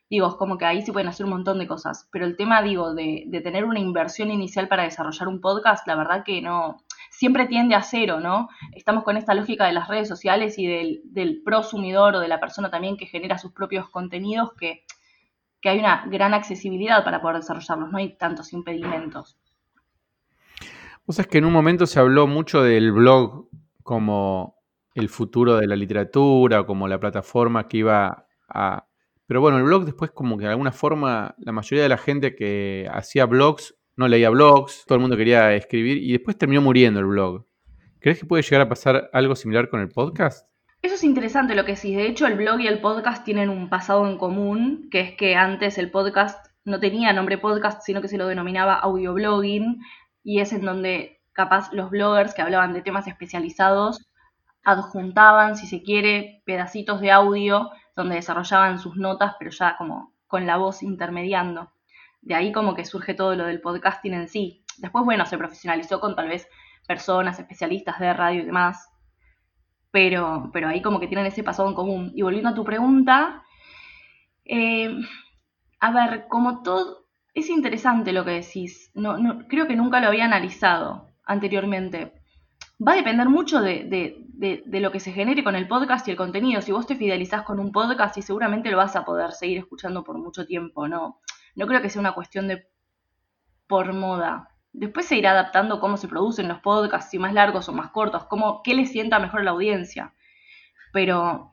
Digo, 0.09 0.27
es 0.27 0.35
como 0.35 0.57
que 0.57 0.65
ahí 0.65 0.81
se 0.81 0.91
pueden 0.91 1.07
hacer 1.07 1.25
un 1.25 1.31
montón 1.31 1.57
de 1.57 1.67
cosas. 1.67 2.09
Pero 2.11 2.25
el 2.25 2.35
tema, 2.35 2.61
digo, 2.61 2.93
de, 2.93 3.23
de 3.27 3.41
tener 3.41 3.63
una 3.63 3.79
inversión 3.79 4.29
inicial 4.29 4.67
para 4.67 4.83
desarrollar 4.83 5.29
un 5.29 5.39
podcast, 5.39 5.87
la 5.87 5.95
verdad 5.95 6.23
que 6.25 6.41
no, 6.41 6.83
siempre 7.21 7.45
tiende 7.45 7.75
a 7.75 7.83
cero, 7.83 8.19
¿no? 8.19 8.49
Estamos 8.73 9.03
con 9.03 9.15
esta 9.15 9.35
lógica 9.35 9.67
de 9.67 9.73
las 9.73 9.87
redes 9.87 10.07
sociales 10.07 10.57
y 10.57 10.65
del, 10.65 11.43
prosumidor 11.45 12.15
o 12.15 12.19
de 12.19 12.27
la 12.27 12.39
persona 12.39 12.71
también 12.71 12.97
que 12.97 13.05
genera 13.05 13.37
sus 13.37 13.51
propios 13.51 13.87
contenidos 13.91 14.53
que 14.59 14.85
que 15.61 15.69
hay 15.69 15.77
una 15.77 16.03
gran 16.09 16.33
accesibilidad 16.33 17.03
para 17.03 17.21
poder 17.21 17.37
desarrollarlos, 17.37 17.91
no 17.91 17.99
hay 17.99 18.17
tantos 18.17 18.51
impedimentos. 18.53 19.37
Vos 21.05 21.15
sabés 21.15 21.27
que 21.27 21.37
en 21.37 21.45
un 21.45 21.53
momento 21.53 21.85
se 21.85 21.99
habló 21.99 22.25
mucho 22.25 22.63
del 22.63 22.91
blog 22.91 23.47
como 23.83 24.55
el 24.95 25.07
futuro 25.07 25.57
de 25.57 25.67
la 25.67 25.75
literatura, 25.75 26.65
como 26.65 26.87
la 26.87 26.99
plataforma 26.99 27.67
que 27.67 27.77
iba 27.77 28.25
a... 28.49 28.87
Pero 29.27 29.41
bueno, 29.41 29.59
el 29.59 29.63
blog 29.65 29.85
después 29.85 30.09
como 30.09 30.39
que 30.39 30.45
de 30.45 30.49
alguna 30.49 30.71
forma 30.71 31.35
la 31.37 31.51
mayoría 31.51 31.83
de 31.83 31.89
la 31.89 31.99
gente 31.99 32.35
que 32.35 32.89
hacía 32.91 33.27
blogs 33.27 33.75
no 34.01 34.07
leía 34.07 34.29
blogs, 34.29 34.83
todo 34.85 34.95
el 34.95 35.01
mundo 35.01 35.15
quería 35.15 35.53
escribir 35.53 35.97
y 35.97 36.11
después 36.11 36.37
terminó 36.37 36.61
muriendo 36.61 36.99
el 36.99 37.05
blog. 37.05 37.45
¿Crees 37.99 38.19
que 38.19 38.25
puede 38.25 38.43
llegar 38.43 38.61
a 38.61 38.69
pasar 38.69 39.09
algo 39.13 39.35
similar 39.35 39.69
con 39.69 39.79
el 39.79 39.89
podcast? 39.89 40.49
Eso 40.81 40.95
es 40.95 41.03
interesante 41.03 41.53
lo 41.53 41.63
que 41.63 41.75
decís. 41.75 41.95
De 41.95 42.07
hecho, 42.07 42.25
el 42.25 42.35
blog 42.35 42.59
y 42.59 42.67
el 42.67 42.81
podcast 42.81 43.23
tienen 43.23 43.49
un 43.49 43.69
pasado 43.69 44.07
en 44.09 44.17
común, 44.17 44.89
que 44.91 45.01
es 45.01 45.15
que 45.15 45.35
antes 45.35 45.77
el 45.77 45.91
podcast 45.91 46.45
no 46.65 46.79
tenía 46.79 47.13
nombre 47.13 47.37
podcast, 47.37 47.83
sino 47.83 48.01
que 48.01 48.07
se 48.07 48.17
lo 48.17 48.25
denominaba 48.25 48.73
audioblogging, 48.73 49.79
y 50.23 50.39
es 50.39 50.51
en 50.51 50.65
donde 50.65 51.21
capaz 51.33 51.71
los 51.73 51.91
bloggers 51.91 52.33
que 52.33 52.41
hablaban 52.41 52.73
de 52.73 52.81
temas 52.81 53.07
especializados 53.07 54.11
adjuntaban, 54.63 55.55
si 55.55 55.67
se 55.67 55.81
quiere, 55.83 56.41
pedacitos 56.45 57.01
de 57.01 57.11
audio 57.11 57.69
donde 57.95 58.15
desarrollaban 58.15 58.79
sus 58.79 58.95
notas, 58.95 59.35
pero 59.39 59.51
ya 59.51 59.75
como 59.77 60.13
con 60.27 60.45
la 60.45 60.57
voz 60.57 60.81
intermediando. 60.83 61.71
De 62.21 62.35
ahí 62.35 62.51
como 62.51 62.75
que 62.75 62.85
surge 62.85 63.13
todo 63.13 63.35
lo 63.35 63.45
del 63.45 63.61
podcasting 63.61 64.13
en 64.13 64.27
sí. 64.27 64.63
Después, 64.77 65.05
bueno, 65.05 65.25
se 65.25 65.37
profesionalizó 65.37 65.99
con 65.99 66.15
tal 66.15 66.29
vez 66.29 66.47
personas 66.87 67.39
especialistas 67.39 67.99
de 67.99 68.13
radio 68.13 68.41
y 68.41 68.45
demás, 68.45 68.89
pero, 69.91 70.49
pero 70.53 70.69
ahí 70.69 70.81
como 70.81 70.99
que 70.99 71.07
tienen 71.07 71.25
ese 71.25 71.43
pasado 71.43 71.67
en 71.69 71.75
común. 71.75 72.11
Y 72.15 72.21
volviendo 72.21 72.49
a 72.49 72.55
tu 72.55 72.63
pregunta, 72.63 73.43
eh, 74.45 74.93
a 75.79 75.91
ver, 75.91 76.27
como 76.27 76.61
todo, 76.63 77.07
es 77.33 77.49
interesante 77.49 78.11
lo 78.11 78.25
que 78.25 78.31
decís, 78.31 78.91
no, 78.93 79.17
no, 79.17 79.47
creo 79.47 79.67
que 79.67 79.75
nunca 79.75 79.99
lo 79.99 80.07
había 80.07 80.25
analizado 80.25 81.07
anteriormente. 81.25 82.13
Va 82.85 82.93
a 82.93 82.95
depender 82.95 83.29
mucho 83.29 83.61
de, 83.61 83.85
de, 83.85 84.79
lo 84.79 84.91
que 84.91 84.99
se 84.99 85.11
genere 85.11 85.43
con 85.43 85.55
el 85.55 85.67
podcast 85.67 86.07
y 86.07 86.11
el 86.11 86.17
contenido. 86.17 86.61
Si 86.61 86.71
vos 86.71 86.87
te 86.87 86.95
fidelizás 86.95 87.43
con 87.43 87.59
un 87.59 87.71
podcast 87.71 88.17
y 88.17 88.21
seguramente 88.21 88.71
lo 88.71 88.77
vas 88.77 88.95
a 88.95 89.05
poder 89.05 89.31
seguir 89.31 89.59
escuchando 89.59 90.03
por 90.03 90.17
mucho 90.17 90.45
tiempo, 90.45 90.87
¿no? 90.87 91.19
No 91.55 91.67
creo 91.67 91.81
que 91.81 91.89
sea 91.89 91.99
una 91.99 92.13
cuestión 92.13 92.47
de 92.47 92.67
por 93.67 93.93
moda. 93.93 94.49
Después 94.73 95.05
se 95.05 95.17
irá 95.17 95.31
adaptando 95.31 95.79
cómo 95.79 95.97
se 95.97 96.07
producen 96.07 96.47
los 96.47 96.59
podcasts, 96.59 97.11
si 97.11 97.19
más 97.19 97.33
largos 97.33 97.67
o 97.69 97.73
más 97.73 97.91
cortos, 97.91 98.25
cómo, 98.25 98.61
qué 98.63 98.73
le 98.73 98.85
sienta 98.85 99.19
mejor 99.19 99.41
a 99.41 99.43
la 99.43 99.51
audiencia. 99.51 100.13
Pero 100.93 101.49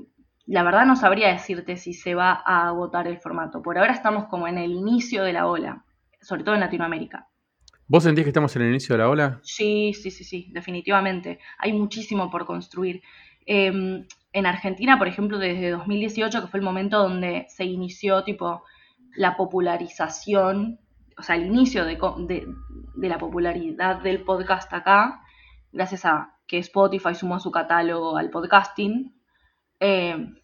la 0.46 0.62
verdad 0.62 0.86
no 0.86 0.96
sabría 0.96 1.28
decirte 1.28 1.76
si 1.76 1.92
se 1.92 2.14
va 2.14 2.42
a 2.44 2.68
agotar 2.68 3.06
el 3.06 3.18
formato. 3.18 3.62
Por 3.62 3.78
ahora 3.78 3.92
estamos 3.92 4.26
como 4.26 4.48
en 4.48 4.58
el 4.58 4.72
inicio 4.72 5.22
de 5.22 5.32
la 5.32 5.46
ola, 5.46 5.84
sobre 6.20 6.42
todo 6.42 6.54
en 6.54 6.60
Latinoamérica. 6.60 7.28
¿Vos 7.86 8.04
sentís 8.04 8.24
que 8.24 8.30
estamos 8.30 8.54
en 8.56 8.62
el 8.62 8.68
inicio 8.68 8.94
de 8.94 9.02
la 9.02 9.08
ola? 9.08 9.40
Sí, 9.42 9.94
sí, 9.94 10.10
sí, 10.10 10.24
sí, 10.24 10.48
definitivamente. 10.52 11.38
Hay 11.58 11.72
muchísimo 11.72 12.30
por 12.30 12.44
construir. 12.44 13.02
Em, 13.46 14.06
en 14.32 14.46
Argentina, 14.46 14.98
por 14.98 15.08
ejemplo, 15.08 15.38
desde 15.38 15.70
2018, 15.70 16.42
que 16.42 16.48
fue 16.48 16.60
el 16.60 16.64
momento 16.64 16.98
donde 16.98 17.46
se 17.48 17.64
inició 17.64 18.24
tipo 18.24 18.62
la 19.16 19.36
popularización, 19.36 20.80
o 21.16 21.22
sea, 21.22 21.36
el 21.36 21.46
inicio 21.46 21.84
de, 21.84 21.98
la 22.96 23.18
popularidad 23.18 24.00
del 24.02 24.22
podcast 24.22 24.72
acá, 24.72 25.20
gracias 25.72 26.04
a 26.04 26.34
que 26.46 26.58
Spotify 26.58 27.14
sumó 27.14 27.38
su 27.40 27.50
catálogo 27.50 28.16
al 28.16 28.30
podcasting, 28.30 29.14
em, 29.80 30.36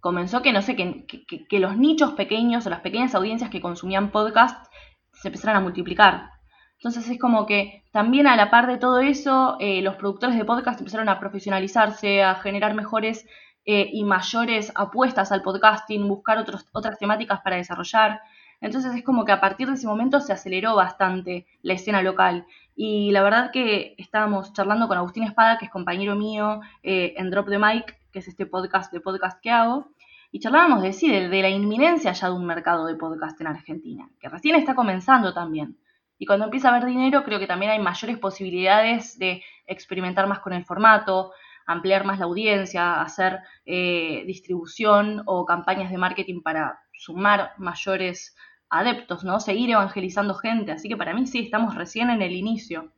comenzó 0.00 0.42
que, 0.42 0.52
no 0.52 0.62
sé, 0.62 0.76
que, 0.76 1.06
que, 1.48 1.58
los 1.58 1.76
nichos 1.76 2.12
pequeños 2.12 2.66
o 2.66 2.70
las 2.70 2.80
pequeñas 2.80 3.14
audiencias 3.14 3.50
que 3.50 3.60
consumían 3.60 4.10
podcast 4.10 4.66
se 5.12 5.28
empezaron 5.28 5.56
a 5.56 5.60
multiplicar. 5.60 6.30
Entonces 6.78 7.08
es 7.08 7.18
como 7.18 7.46
que 7.46 7.84
también 7.92 8.26
a 8.26 8.36
la 8.36 8.50
par 8.50 8.66
de 8.66 8.76
todo 8.76 8.98
eso, 8.98 9.56
eh, 9.60 9.80
los 9.80 9.96
productores 9.96 10.36
de 10.36 10.44
podcast 10.44 10.80
empezaron 10.80 11.08
a 11.08 11.18
profesionalizarse, 11.18 12.22
a 12.22 12.34
generar 12.34 12.74
mejores 12.74 13.26
eh, 13.66 13.88
y 13.92 14.04
mayores 14.04 14.72
apuestas 14.74 15.32
al 15.32 15.42
podcasting, 15.42 16.06
buscar 16.06 16.38
otros, 16.38 16.66
otras 16.72 16.98
temáticas 16.98 17.40
para 17.40 17.56
desarrollar. 17.56 18.20
Entonces 18.60 18.94
es 18.94 19.02
como 19.02 19.24
que 19.24 19.32
a 19.32 19.40
partir 19.40 19.68
de 19.68 19.74
ese 19.74 19.86
momento 19.86 20.20
se 20.20 20.32
aceleró 20.32 20.74
bastante 20.74 21.46
la 21.62 21.74
escena 21.74 22.02
local. 22.02 22.46
Y 22.76 23.10
la 23.10 23.22
verdad 23.22 23.50
que 23.52 23.94
estábamos 23.98 24.52
charlando 24.52 24.88
con 24.88 24.98
Agustín 24.98 25.24
Espada, 25.24 25.58
que 25.58 25.66
es 25.66 25.70
compañero 25.70 26.14
mío 26.14 26.60
eh, 26.82 27.14
en 27.16 27.30
Drop 27.30 27.48
the 27.48 27.58
Mic, 27.58 27.98
que 28.10 28.18
es 28.18 28.28
este 28.28 28.46
podcast 28.46 28.92
de 28.92 29.00
podcast 29.00 29.40
que 29.40 29.50
hago. 29.50 29.88
Y 30.30 30.40
charlábamos 30.40 30.82
de 30.82 30.92
sí, 30.92 31.10
de 31.10 31.42
la 31.42 31.48
inminencia 31.48 32.12
ya 32.12 32.28
de 32.28 32.34
un 32.34 32.44
mercado 32.44 32.86
de 32.86 32.96
podcast 32.96 33.40
en 33.40 33.46
Argentina, 33.46 34.08
que 34.18 34.28
recién 34.28 34.56
está 34.56 34.74
comenzando 34.74 35.32
también. 35.32 35.78
Y 36.18 36.26
cuando 36.26 36.46
empieza 36.46 36.68
a 36.68 36.74
haber 36.74 36.88
dinero, 36.88 37.22
creo 37.22 37.38
que 37.38 37.46
también 37.46 37.70
hay 37.70 37.78
mayores 37.78 38.18
posibilidades 38.18 39.18
de 39.18 39.42
experimentar 39.66 40.26
más 40.26 40.40
con 40.40 40.52
el 40.52 40.64
formato, 40.64 41.32
ampliar 41.66 42.04
más 42.04 42.18
la 42.18 42.26
audiencia, 42.26 43.00
hacer 43.00 43.40
eh, 43.64 44.24
distribución 44.26 45.22
o 45.26 45.44
campañas 45.44 45.90
de 45.90 45.98
marketing 45.98 46.42
para 46.42 46.80
sumar 46.92 47.52
mayores 47.58 48.36
adeptos, 48.70 49.24
¿no? 49.24 49.40
Seguir 49.40 49.70
evangelizando 49.70 50.34
gente. 50.34 50.72
Así 50.72 50.88
que 50.88 50.96
para 50.96 51.14
mí 51.14 51.26
sí, 51.26 51.40
estamos 51.40 51.74
recién 51.74 52.10
en 52.10 52.22
el 52.22 52.32
inicio. 52.32 52.92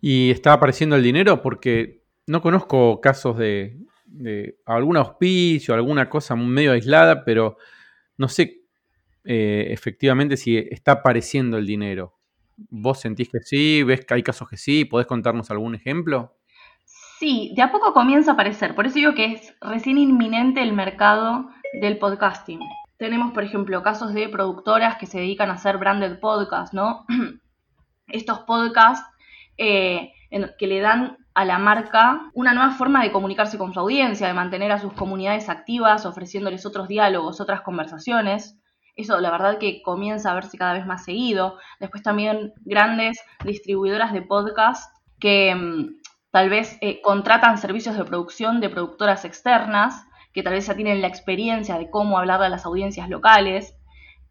¿Y 0.00 0.30
está 0.30 0.52
apareciendo 0.52 0.96
el 0.96 1.02
dinero? 1.02 1.42
Porque 1.42 2.02
no 2.26 2.42
conozco 2.42 3.00
casos 3.00 3.38
de, 3.38 3.78
algún 4.66 4.96
auspicio, 4.96 5.74
alguna 5.74 6.08
cosa 6.08 6.36
medio 6.36 6.72
aislada, 6.72 7.24
pero 7.24 7.56
no 8.16 8.28
sé 8.28 8.62
eh, 9.24 9.66
efectivamente 9.70 10.36
si 10.36 10.56
está 10.56 10.92
apareciendo 10.92 11.58
el 11.58 11.66
dinero. 11.66 12.14
¿Vos 12.56 13.00
sentís 13.00 13.28
que 13.30 13.40
sí? 13.40 13.82
¿Ves 13.82 14.04
que 14.04 14.14
hay 14.14 14.22
casos 14.22 14.48
que 14.48 14.56
sí? 14.56 14.84
¿Podés 14.84 15.06
contarnos 15.06 15.50
algún 15.50 15.74
ejemplo? 15.74 16.36
Sí, 17.18 17.52
de 17.54 17.62
a 17.62 17.70
poco 17.70 17.92
comienza 17.92 18.32
a 18.32 18.34
aparecer. 18.34 18.74
Por 18.74 18.86
eso 18.86 18.96
digo 18.96 19.14
que 19.14 19.32
es 19.32 19.54
recién 19.60 19.98
inminente 19.98 20.62
el 20.62 20.72
mercado 20.72 21.48
del 21.80 21.98
podcasting. 21.98 22.60
Tenemos, 22.98 23.32
por 23.32 23.44
ejemplo, 23.44 23.82
casos 23.82 24.14
de 24.14 24.28
productoras 24.28 24.96
que 24.96 25.06
se 25.06 25.18
dedican 25.18 25.50
a 25.50 25.54
hacer 25.54 25.78
branded 25.78 26.18
podcasts, 26.18 26.74
¿no? 26.74 27.04
Estos 28.08 28.40
podcasts 28.40 29.06
eh, 29.56 30.12
que 30.58 30.66
le 30.66 30.80
dan 30.80 31.16
a 31.34 31.44
la 31.44 31.58
marca 31.58 32.30
una 32.34 32.52
nueva 32.52 32.70
forma 32.70 33.02
de 33.02 33.12
comunicarse 33.12 33.58
con 33.58 33.72
su 33.72 33.80
audiencia, 33.80 34.26
de 34.26 34.34
mantener 34.34 34.72
a 34.72 34.78
sus 34.78 34.92
comunidades 34.92 35.48
activas, 35.48 36.06
ofreciéndoles 36.06 36.66
otros 36.66 36.88
diálogos, 36.88 37.40
otras 37.40 37.62
conversaciones. 37.62 38.58
Eso 38.96 39.20
la 39.20 39.30
verdad 39.30 39.58
que 39.58 39.82
comienza 39.82 40.30
a 40.30 40.34
verse 40.34 40.58
cada 40.58 40.74
vez 40.74 40.86
más 40.86 41.04
seguido. 41.04 41.58
Después 41.80 42.02
también 42.02 42.52
grandes 42.64 43.20
distribuidoras 43.44 44.12
de 44.12 44.22
podcast 44.22 44.92
que 45.18 45.54
mm, 45.54 45.96
tal 46.34 46.50
vez 46.50 46.78
eh, 46.80 47.00
contratan 47.00 47.58
servicios 47.58 47.96
de 47.96 48.04
producción 48.04 48.60
de 48.60 48.68
productoras 48.68 49.24
externas, 49.24 50.04
que 50.32 50.42
tal 50.42 50.54
vez 50.54 50.66
ya 50.66 50.74
tienen 50.74 51.00
la 51.00 51.06
experiencia 51.06 51.78
de 51.78 51.88
cómo 51.88 52.18
hablar 52.18 52.42
a 52.42 52.48
las 52.48 52.66
audiencias 52.66 53.08
locales. 53.08 53.78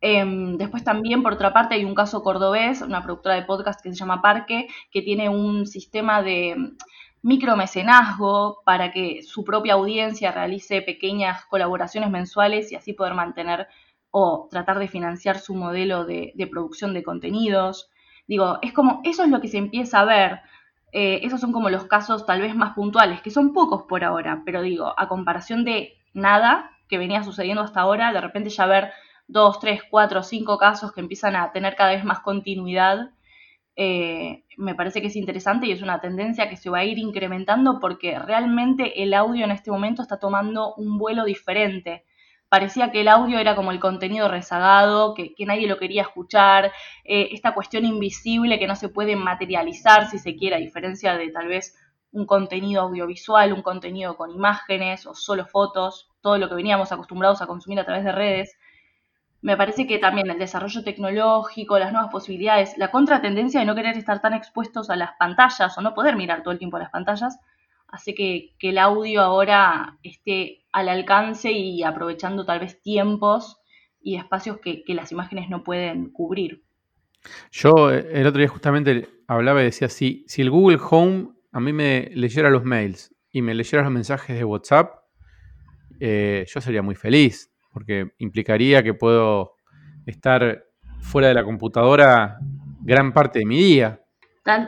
Em, 0.02 0.58
después 0.58 0.84
también, 0.84 1.24
por 1.24 1.32
otra 1.32 1.54
parte, 1.54 1.76
hay 1.76 1.86
un 1.86 1.96
caso 1.96 2.22
cordobés, 2.22 2.82
una 2.82 3.04
productora 3.04 3.36
de 3.36 3.44
podcast 3.44 3.82
que 3.82 3.90
se 3.90 3.96
llama 3.96 4.22
Parque, 4.22 4.68
que 4.92 5.02
tiene 5.02 5.30
un 5.30 5.66
sistema 5.66 6.22
de 6.22 6.56
mm, 6.58 6.78
micromecenazgo 7.22 8.64
para 8.66 8.92
que 8.92 9.22
su 9.24 9.46
propia 9.46 9.76
audiencia 9.76 10.34
realice 10.34 10.82
pequeñas 10.82 11.46
colaboraciones 11.46 12.10
mensuales 12.12 12.70
y 12.74 12.76
así 12.76 12.92
poder 12.92 13.14
mantener 13.14 13.70
o 14.12 14.50
tratar 14.52 14.78
de 14.78 14.90
financiar 14.90 15.40
su 15.40 15.56
modelo 15.56 16.04
de, 16.04 16.34
producción 16.52 16.94
de 16.94 17.02
contenidos. 17.02 17.90
Digo, 18.28 18.60
es 18.62 18.74
como, 18.74 19.00
eso 19.06 19.24
es 19.24 19.30
lo 19.30 19.40
que 19.40 19.48
se 19.48 19.58
empieza 19.58 20.02
a 20.02 20.06
ver. 20.06 20.42
Eh, 20.94 21.22
esos 21.24 21.42
son 21.42 21.52
como 21.52 21.70
los 21.70 21.86
casos 21.86 22.26
tal 22.26 22.42
vez 22.42 22.56
más 22.56 22.74
puntuales, 22.76 23.22
que 23.22 23.32
son 23.32 23.52
pocos 23.52 23.84
por 23.84 24.04
ahora, 24.04 24.44
pero 24.46 24.62
digo, 24.62 24.94
a 24.96 25.08
comparación 25.08 25.66
de 25.66 25.98
nada 26.14 26.72
que 26.88 27.00
venía 27.00 27.24
sucediendo 27.24 27.64
hasta 27.64 27.82
ahora, 27.82 28.14
de 28.14 28.22
repente 28.22 28.50
ya 28.52 28.68
ver 28.68 28.92
dos, 29.28 29.60
tres, 29.60 29.82
cuatro, 29.90 30.22
cinco 30.22 30.60
casos 30.60 30.94
que 30.94 31.02
empiezan 31.02 31.36
a 31.36 31.52
tener 31.52 31.76
cada 31.76 31.92
vez 31.92 32.04
más 32.04 32.20
continuidad, 32.20 33.10
eh, 33.76 34.44
me 34.56 34.76
parece 34.76 35.02
que 35.02 35.08
es 35.08 35.16
interesante 35.16 35.66
y 35.66 35.72
es 35.72 35.82
una 35.82 36.00
tendencia 36.00 36.48
que 36.48 36.58
se 36.58 36.70
va 36.70 36.80
a 36.80 36.86
ir 36.86 37.00
incrementando 37.00 37.80
porque 37.80 38.20
realmente 38.20 39.02
el 39.02 39.16
audio 39.16 39.46
en 39.46 39.52
este 39.52 39.72
momento 39.72 40.04
está 40.04 40.20
tomando 40.20 40.76
un 40.76 41.00
vuelo 41.00 41.26
diferente 41.26 42.06
parecía 42.54 42.92
que 42.92 43.02
el 43.02 43.08
audio 43.08 43.40
era 43.40 43.56
como 43.56 43.72
el 43.72 43.80
contenido 43.80 44.28
rezagado, 44.28 45.16
que, 45.16 45.34
nadie 45.40 45.68
lo 45.68 45.80
quería 45.80 46.04
escuchar, 46.04 46.72
eh, 47.04 47.30
esta 47.32 47.56
cuestión 47.56 47.84
invisible 47.84 48.60
que 48.60 48.68
no 48.68 48.76
se 48.76 48.90
puede 48.90 49.16
materializar 49.16 50.08
si 50.08 50.20
se 50.20 50.36
quiere, 50.36 50.58
a 50.58 50.60
diferencia 50.60 51.18
de 51.18 51.32
tal 51.32 51.48
vez 51.48 51.76
un 52.12 52.28
contenido 52.28 52.84
audiovisual, 52.84 53.54
un 53.54 53.64
contenido 53.64 54.16
con 54.16 54.30
imágenes 54.30 55.08
o 55.08 55.16
solo 55.16 55.48
fotos, 55.48 56.12
todo 56.22 56.38
lo 56.38 56.48
que 56.48 56.54
veníamos 56.54 56.92
acostumbrados 56.92 57.42
a 57.42 57.48
consumir 57.48 57.80
a 57.80 57.86
través 57.86 58.04
de 58.04 58.12
redes. 58.12 58.56
Me 59.42 59.58
parece 59.58 59.88
que 59.88 59.98
también 59.98 60.30
el 60.30 60.38
desarrollo 60.38 60.84
tecnológico, 60.84 61.80
las 61.80 61.92
nuevas 61.92 62.12
posibilidades, 62.12 62.78
la 62.78 62.92
contratendencia 62.92 63.62
de 63.62 63.66
no 63.66 63.74
querer 63.74 63.98
estar 63.98 64.22
tan 64.22 64.36
expuestos 64.36 64.92
a 64.92 64.96
las 64.96 65.14
pantallas 65.18 65.76
o 65.76 65.82
no 65.82 65.96
poder 65.96 66.16
mirar 66.16 66.44
todo 66.44 66.52
el 66.52 66.60
tiempo 66.60 66.78
a 66.78 66.82
las 66.82 66.92
pantallas, 66.92 67.40
hace 67.94 68.16
que, 68.16 68.56
el 68.60 68.80
audio 68.80 69.22
ahora 69.22 70.00
esté 70.02 70.66
al 70.72 70.90
alcance 70.90 71.52
y 71.52 71.84
aprovechando 71.84 72.44
tal 72.44 72.60
vez 72.60 72.82
tiempos 72.82 73.62
y 74.02 74.16
espacios 74.16 74.58
que, 74.58 74.84
las 74.88 75.12
imágenes 75.12 75.48
no 75.50 75.64
pueden 75.64 76.10
cubrir. 76.10 76.64
Yo 77.52 77.92
eh, 77.92 78.10
el 78.12 78.26
otro 78.26 78.40
día 78.40 78.50
justamente 78.50 79.10
hablaba 79.28 79.62
y 79.62 79.66
decía, 79.66 79.90
si, 79.90 80.26
si 80.28 80.42
el 80.42 80.50
Google 80.50 80.80
Home 80.90 81.30
a 81.52 81.60
mí 81.60 81.72
me 81.72 82.10
leyera 82.16 82.50
los 82.50 82.64
mails 82.64 83.16
y 83.32 83.44
me 83.44 83.54
leyera 83.54 83.84
los 83.84 83.94
mensajes 83.94 84.36
de 84.36 84.44
WhatsApp, 84.44 84.96
eh, 86.00 86.46
yo 86.48 86.62
sería 86.62 86.82
muy 86.82 86.96
feliz, 86.96 87.54
porque 87.72 88.14
implicaría 88.18 88.82
que 88.82 88.96
puedo 88.96 89.54
estar 90.08 90.66
fuera 91.00 91.28
de 91.28 91.36
la 91.36 91.44
computadora 91.44 92.40
gran 92.82 93.14
parte 93.14 93.40
de 93.40 93.46
mi 93.46 93.58
día. 93.58 94.03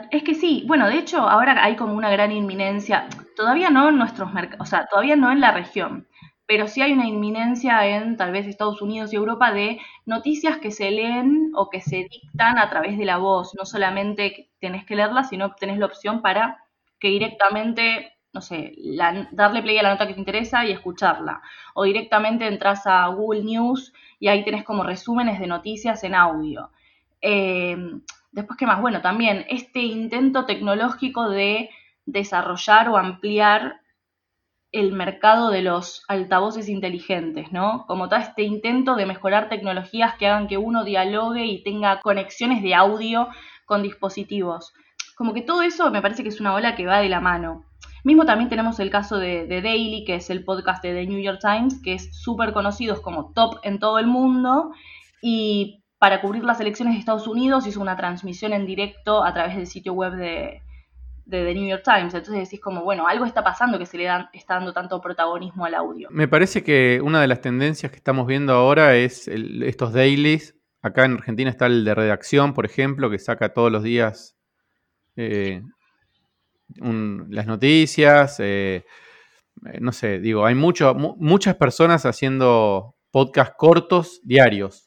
Es 0.10 0.24
que 0.24 0.36
sí, 0.36 0.64
bueno, 0.68 0.88
de 0.88 0.98
hecho 0.98 1.20
ahora 1.28 1.62
hay 1.62 1.76
como 1.76 1.94
una 1.96 2.10
gran 2.10 2.32
inminencia, 2.32 3.08
todavía 3.36 3.70
no 3.70 3.90
en 3.90 3.98
nuestros 3.98 4.32
mercados, 4.34 4.66
o 4.66 4.70
sea, 4.70 4.88
todavía 4.90 5.18
no 5.18 5.32
en 5.34 5.42
la 5.42 5.52
región, 5.52 6.08
pero 6.48 6.70
sí 6.70 6.82
hay 6.82 6.94
una 6.94 7.08
inminencia 7.08 7.86
en 7.86 8.16
tal 8.16 8.32
vez 8.32 8.48
Estados 8.48 8.82
Unidos 8.82 9.12
y 9.12 9.18
Europa 9.18 9.52
de 9.52 9.80
noticias 10.06 10.60
que 10.60 10.72
se 10.72 10.92
leen 10.92 11.52
o 11.56 11.70
que 11.70 11.82
se 11.82 12.08
dictan 12.10 12.58
a 12.58 12.70
través 12.70 12.98
de 12.98 13.04
la 13.04 13.18
voz. 13.18 13.54
No 13.56 13.66
solamente 13.66 14.50
tenés 14.60 14.86
que 14.86 14.96
leerlas, 14.96 15.30
sino 15.30 15.54
tenés 15.56 15.78
la 15.80 15.88
opción 15.88 16.22
para 16.22 16.64
que 17.00 17.10
directamente, 17.10 18.14
no 18.32 18.42
sé, 18.42 18.76
darle 19.32 19.62
play 19.64 19.78
a 19.80 19.84
la 19.84 19.90
nota 19.90 20.08
que 20.08 20.14
te 20.14 20.20
interesa 20.20 20.64
y 20.66 20.72
escucharla. 20.72 21.42
O 21.74 21.84
directamente 21.84 22.48
entras 22.48 22.86
a 22.86 23.08
Google 23.08 23.44
News 23.44 23.92
y 24.20 24.28
ahí 24.30 24.46
tenés 24.46 24.64
como 24.64 24.84
resúmenes 24.84 25.40
de 25.40 25.48
noticias 25.48 26.04
en 26.04 26.14
audio. 26.16 26.70
Eh, 27.22 27.76
después, 28.36 28.60
¿qué 28.60 28.68
más? 28.68 28.82
Bueno, 28.82 29.02
también 29.02 29.46
este 29.50 29.80
intento 29.80 30.46
tecnológico 30.46 31.30
de 31.30 31.70
desarrollar 32.06 32.90
o 32.90 32.98
ampliar 32.98 33.82
el 34.72 34.92
mercado 34.92 35.52
de 35.52 35.62
los 35.62 36.04
altavoces 36.10 36.68
inteligentes, 36.68 37.54
¿no? 37.54 37.86
Como 37.88 38.10
todo 38.10 38.20
este 38.20 38.44
intento 38.44 38.96
de 38.96 39.06
mejorar 39.06 39.48
tecnologías 39.48 40.16
que 40.16 40.28
hagan 40.28 40.48
que 40.48 40.58
uno 40.58 40.84
dialogue 40.84 41.46
y 41.46 41.64
tenga 41.64 42.02
conexiones 42.02 42.62
de 42.62 42.76
audio 42.76 43.30
con 43.66 43.82
dispositivos. 43.82 44.74
Como 45.16 45.34
que 45.34 45.42
todo 45.42 45.62
eso 45.62 45.90
me 45.90 46.02
parece 46.02 46.24
que 46.24 46.30
es 46.30 46.42
una 46.42 46.54
ola 46.54 46.76
que 46.76 46.86
va 46.86 47.00
de 47.00 47.08
la 47.08 47.22
mano. 47.22 47.64
Mismo 48.04 48.26
también 48.26 48.50
tenemos 48.50 48.80
el 48.82 48.90
caso 48.90 49.18
de, 49.18 49.48
Daily, 49.48 50.04
que 50.04 50.16
es 50.16 50.30
el 50.30 50.44
podcast 50.44 50.84
de 50.84 50.94
The 50.94 51.08
New 51.08 51.22
York 51.22 51.40
Times, 51.42 51.82
que 51.82 51.94
es 51.94 52.14
súper 52.22 52.52
conocido, 52.52 53.02
como 53.02 53.32
top 53.32 53.60
en 53.64 53.80
todo 53.80 53.98
el 53.98 54.08
mundo. 54.08 54.74
Y 55.22 55.85
para 55.98 56.22
cubrir 56.22 56.44
las 56.44 56.60
elecciones 56.60 56.94
de 56.94 57.00
Estados 57.00 57.28
Unidos 57.28 57.68
hizo 57.68 57.82
una 57.82 57.96
transmisión 57.96 58.54
en 58.54 58.66
directo 58.66 59.24
a 59.24 59.34
través 59.34 59.56
del 59.56 59.68
sitio 59.68 59.94
web 59.94 60.14
de, 60.14 60.62
de 61.26 61.44
The 61.44 61.54
New 61.54 61.68
York 61.68 61.84
Times. 61.84 62.14
Entonces 62.14 62.50
decís 62.50 62.62
como, 62.62 62.84
bueno, 62.84 63.08
algo 63.08 63.26
está 63.26 63.44
pasando 63.44 63.80
que 63.80 63.86
se 63.86 63.98
le 63.98 64.08
está 64.34 64.56
dando 64.56 64.74
tanto 64.74 65.02
protagonismo 65.02 65.66
al 65.66 65.76
audio. 65.76 66.10
Me 66.12 66.28
parece 66.28 66.64
que 66.64 67.02
una 67.04 67.22
de 67.22 67.28
las 67.28 67.42
tendencias 67.42 67.92
que 67.92 67.98
estamos 67.98 68.28
viendo 68.28 68.54
ahora 68.54 68.96
es 68.96 69.28
estos 69.28 69.94
dailies. 69.94 70.56
Acá 70.82 71.06
en 71.06 71.14
Argentina 71.14 71.50
está 71.50 71.66
el 71.66 71.84
de 71.84 71.96
redacción, 71.96 72.54
por 72.54 72.66
ejemplo, 72.66 73.10
que 73.10 73.18
saca 73.18 73.54
todos 73.54 73.72
los 73.72 73.82
días 73.82 74.38
eh, 75.16 75.64
las 76.76 77.48
noticias. 77.48 78.40
Eh, 78.40 78.86
eh, 79.66 79.80
no 79.82 79.92
sé, 79.92 80.20
digo, 80.20 80.46
hay 80.46 80.54
mucho, 80.54 80.94
muchas 80.94 81.56
personas 81.56 82.06
haciendo 82.06 82.96
podcast 83.12 83.54
cortos 83.58 84.22
diarios. 84.24 84.85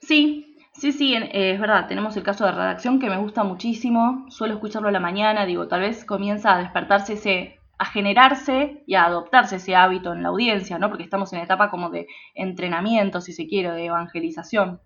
Sí, 0.00 0.50
Sí, 0.80 0.92
sí, 0.92 1.14
eh, 1.14 1.52
es 1.52 1.60
verdad, 1.60 1.88
tenemos 1.88 2.16
el 2.16 2.22
caso 2.22 2.46
de 2.46 2.52
redacción 2.52 3.00
que 3.00 3.10
me 3.10 3.18
gusta 3.18 3.44
muchísimo, 3.44 4.24
suelo 4.30 4.54
escucharlo 4.54 4.88
a 4.88 4.92
la 4.92 5.00
mañana, 5.00 5.44
digo, 5.44 5.68
tal 5.68 5.80
vez 5.80 6.04
comienza 6.06 6.54
a 6.54 6.58
despertarse 6.58 7.14
ese, 7.14 7.60
a 7.76 7.84
generarse 7.84 8.82
y 8.86 8.94
a 8.94 9.04
adoptarse 9.04 9.56
ese 9.56 9.74
hábito 9.74 10.14
en 10.14 10.22
la 10.22 10.30
audiencia, 10.30 10.78
¿no? 10.78 10.88
Porque 10.88 11.04
estamos 11.04 11.32
en 11.34 11.40
etapa 11.40 11.70
como 11.70 11.90
de 11.90 12.06
entrenamiento, 12.34 13.20
si 13.20 13.32
se 13.32 13.46
quiere, 13.46 13.72
de 13.72 13.86
evangelización. 13.86 14.80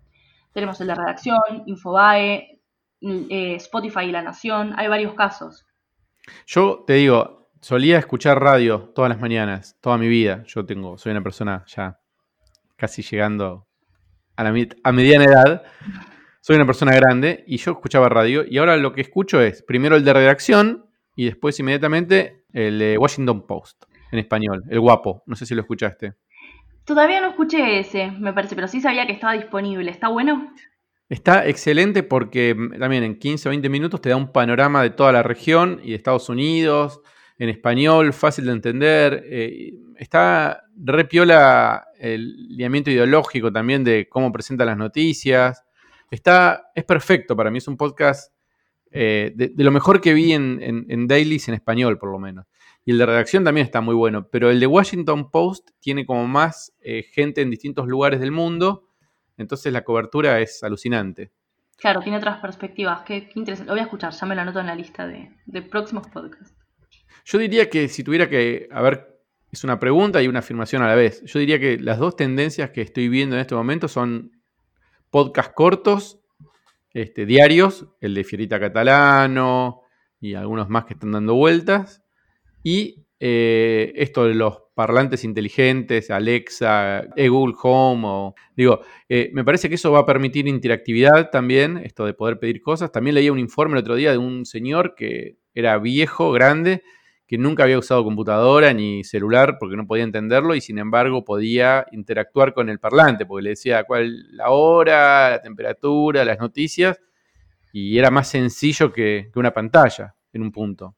Tenemos 0.51 0.81
el 0.81 0.87
de 0.87 0.95
redacción, 0.95 1.39
Infobae, 1.65 2.59
eh, 3.01 3.55
Spotify 3.55 4.05
y 4.05 4.11
La 4.11 4.21
Nación, 4.21 4.73
hay 4.77 4.87
varios 4.87 5.13
casos. 5.13 5.65
Yo 6.45 6.83
te 6.85 6.93
digo, 6.93 7.51
solía 7.61 7.99
escuchar 7.99 8.41
radio 8.41 8.91
todas 8.93 9.09
las 9.09 9.21
mañanas, 9.21 9.77
toda 9.79 9.97
mi 9.97 10.09
vida. 10.09 10.43
Yo 10.47 10.65
tengo, 10.65 10.97
soy 10.97 11.11
una 11.11 11.23
persona 11.23 11.63
ya 11.67 11.99
casi 12.75 13.01
llegando 13.01 13.67
a, 14.35 14.43
la, 14.43 14.67
a 14.83 14.91
mediana 14.91 15.25
edad, 15.25 15.63
soy 16.41 16.55
una 16.55 16.65
persona 16.65 16.93
grande 16.93 17.43
y 17.47 17.57
yo 17.57 17.71
escuchaba 17.71 18.09
radio 18.09 18.45
y 18.47 18.57
ahora 18.57 18.77
lo 18.77 18.93
que 18.93 19.01
escucho 19.01 19.41
es 19.41 19.63
primero 19.63 19.95
el 19.95 20.03
de 20.03 20.13
redacción 20.13 20.85
y 21.15 21.25
después 21.25 21.59
inmediatamente 21.59 22.45
el 22.53 22.79
de 22.79 22.97
Washington 22.97 23.47
Post 23.47 23.85
en 24.11 24.19
español, 24.19 24.63
el 24.69 24.79
guapo. 24.79 25.23
No 25.25 25.35
sé 25.35 25.45
si 25.45 25.55
lo 25.55 25.61
escuchaste. 25.61 26.13
Todavía 26.85 27.19
no 27.19 27.29
escuché 27.29 27.79
ese, 27.79 28.11
me 28.11 28.33
parece, 28.33 28.55
pero 28.55 28.67
sí 28.67 28.79
sabía 28.79 29.07
que 29.07 29.13
estaba 29.13 29.33
disponible. 29.33 29.89
¿Está 29.89 30.07
bueno? 30.07 30.53
Está 31.09 31.47
excelente 31.47 32.03
porque 32.03 32.55
también 32.79 33.03
en 33.03 33.17
15 33.17 33.49
o 33.49 33.51
20 33.51 33.69
minutos 33.69 34.01
te 34.01 34.09
da 34.09 34.15
un 34.15 34.31
panorama 34.31 34.81
de 34.81 34.91
toda 34.91 35.11
la 35.11 35.23
región 35.23 35.79
y 35.83 35.91
de 35.91 35.95
Estados 35.95 36.29
Unidos, 36.29 37.01
en 37.37 37.49
español, 37.49 38.13
fácil 38.13 38.45
de 38.45 38.51
entender. 38.51 39.23
Eh, 39.25 39.71
está 39.97 40.61
repiola 40.75 41.84
el 42.05 42.47
lineamiento 42.49 42.91
ideológico 42.91 43.51
también 43.51 43.83
de 43.83 44.07
cómo 44.07 44.31
presenta 44.31 44.65
las 44.65 44.77
noticias. 44.77 45.63
Está, 46.11 46.71
es 46.75 46.83
perfecto 46.83 47.35
para 47.35 47.49
mí, 47.49 47.57
es 47.57 47.67
un 47.67 47.77
podcast 47.77 48.31
eh, 48.91 49.33
de, 49.35 49.51
lo 49.63 49.71
mejor 49.71 49.99
que 49.99 50.13
vi 50.13 50.33
en, 50.33 50.59
en, 50.61 51.07
dailies 51.07 51.47
en 51.47 51.55
español, 51.55 51.97
por 51.97 52.11
lo 52.11 52.19
menos. 52.19 52.45
Y 52.85 52.91
el 52.91 52.99
de 52.99 53.05
redacción 53.07 53.43
también 53.43 53.65
está 53.65 53.81
muy 53.81 53.95
bueno, 53.95 54.27
pero 54.29 54.51
el 54.51 54.59
de 54.59 54.67
Washington 54.67 55.31
Post 55.31 55.71
tiene 55.79 56.05
como 56.05 56.27
más 56.27 56.73
eh, 56.81 57.03
gente 57.11 57.41
en 57.41 57.49
distintos 57.49 57.87
lugares 57.87 58.19
del 58.19 58.31
mundo, 58.31 58.87
entonces 59.37 59.73
la 59.73 59.83
cobertura 59.83 60.39
es 60.39 60.63
alucinante. 60.63 61.31
Claro, 61.77 61.99
tiene 62.01 62.19
otras 62.19 62.39
perspectivas, 62.39 63.01
qué, 63.01 63.29
interesante. 63.35 63.67
Lo 63.67 63.73
voy 63.73 63.79
a 63.79 63.83
escuchar, 63.83 64.13
ya 64.13 64.25
me 64.27 64.35
lo 64.35 64.41
anoto 64.41 64.59
en 64.59 64.67
la 64.67 64.75
lista 64.75 65.07
de, 65.07 65.31
de 65.45 65.61
próximos 65.63 66.07
podcasts. 66.07 66.55
Yo 67.25 67.39
diría 67.39 67.69
que 67.69 67.89
si 67.89 68.03
tuviera 68.03 68.29
que, 68.29 68.69
a 68.71 68.81
ver, 68.83 69.14
es 69.55 69.63
una 69.63 69.79
pregunta 69.79 70.21
y 70.21 70.27
una 70.27 70.39
afirmación 70.39 70.81
a 70.81 70.87
la 70.87 70.95
vez. 70.95 71.23
Yo 71.23 71.39
diría 71.39 71.59
que 71.59 71.77
las 71.79 71.97
dos 71.97 72.17
tendencias 72.17 72.71
que 72.71 72.81
estoy 72.81 73.07
viendo 73.07 73.35
en 73.35 73.41
este 73.41 73.55
momento 73.55 73.87
son 73.87 74.31
podcast 75.09 75.53
cortos, 75.53 76.19
este, 76.93 77.25
diarios, 77.25 77.87
el 78.01 78.13
de 78.13 78.25
Fierita 78.25 78.59
Catalano 78.59 79.81
y 80.19 80.33
algunos 80.33 80.69
más 80.69 80.83
que 80.85 80.93
están 80.93 81.13
dando 81.13 81.35
vueltas, 81.35 82.03
y 82.63 83.05
eh, 83.21 83.93
esto 83.95 84.25
de 84.25 84.35
los 84.35 84.57
parlantes 84.73 85.23
inteligentes, 85.23 86.11
Alexa, 86.11 87.05
Google 87.15 87.55
Home, 87.63 88.03
o, 88.05 88.35
digo, 88.57 88.81
eh, 89.07 89.29
me 89.33 89.45
parece 89.45 89.69
que 89.69 89.75
eso 89.75 89.89
va 89.89 89.99
a 89.99 90.05
permitir 90.05 90.49
interactividad 90.49 91.29
también, 91.29 91.77
esto 91.77 92.05
de 92.05 92.13
poder 92.13 92.39
pedir 92.39 92.61
cosas. 92.61 92.91
También 92.91 93.15
leía 93.15 93.31
un 93.31 93.39
informe 93.39 93.75
el 93.75 93.83
otro 93.83 93.95
día 93.95 94.11
de 94.11 94.17
un 94.17 94.45
señor 94.45 94.95
que 94.95 95.37
era 95.53 95.77
viejo, 95.77 96.33
grande, 96.33 96.83
que 97.27 97.37
nunca 97.37 97.63
había 97.63 97.79
usado 97.79 98.03
computadora 98.03 98.73
ni 98.73 99.03
celular 99.03 99.57
porque 99.59 99.75
no 99.75 99.87
podía 99.87 100.03
entenderlo 100.03 100.53
y 100.53 100.61
sin 100.61 100.77
embargo 100.77 101.25
podía 101.25 101.85
interactuar 101.91 102.53
con 102.53 102.69
el 102.69 102.79
parlante 102.79 103.25
porque 103.25 103.43
le 103.43 103.49
decía 103.51 103.83
cuál 103.83 104.35
la 104.35 104.49
hora, 104.49 105.31
la 105.31 105.41
temperatura, 105.41 106.23
las 106.23 106.39
noticias 106.39 106.99
y 107.73 107.97
era 107.97 108.09
más 108.09 108.29
sencillo 108.29 108.93
que, 108.93 109.31
una 109.35 109.53
pantalla 109.53 110.15
en 110.31 110.43
un 110.43 110.51
punto. 110.51 110.95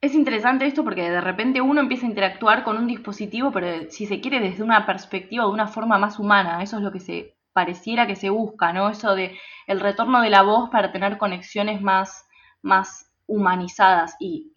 Es 0.00 0.14
interesante 0.14 0.64
esto 0.66 0.84
porque 0.84 1.10
de 1.10 1.20
repente 1.20 1.60
uno 1.60 1.80
empieza 1.80 2.06
a 2.06 2.08
interactuar 2.08 2.62
con 2.62 2.76
un 2.76 2.86
dispositivo, 2.86 3.50
pero 3.50 3.90
si 3.90 4.06
se 4.06 4.20
quiere 4.20 4.40
desde 4.40 4.62
una 4.62 4.86
perspectiva, 4.86 5.44
de 5.44 5.50
una 5.50 5.66
forma 5.66 5.98
más 5.98 6.18
humana, 6.18 6.62
eso 6.62 6.76
es 6.76 6.82
lo 6.82 6.92
que 6.92 7.00
se 7.00 7.36
pareciera 7.52 8.06
que 8.06 8.16
se 8.16 8.30
busca, 8.30 8.72
¿no? 8.72 8.88
Eso 8.88 9.14
de 9.14 9.36
el 9.66 9.80
retorno 9.80 10.22
de 10.22 10.30
la 10.30 10.42
voz 10.42 10.70
para 10.70 10.92
tener 10.92 11.18
conexiones 11.18 11.82
más, 11.82 12.26
más 12.62 13.10
humanizadas. 13.26 14.14
Y 14.20 14.52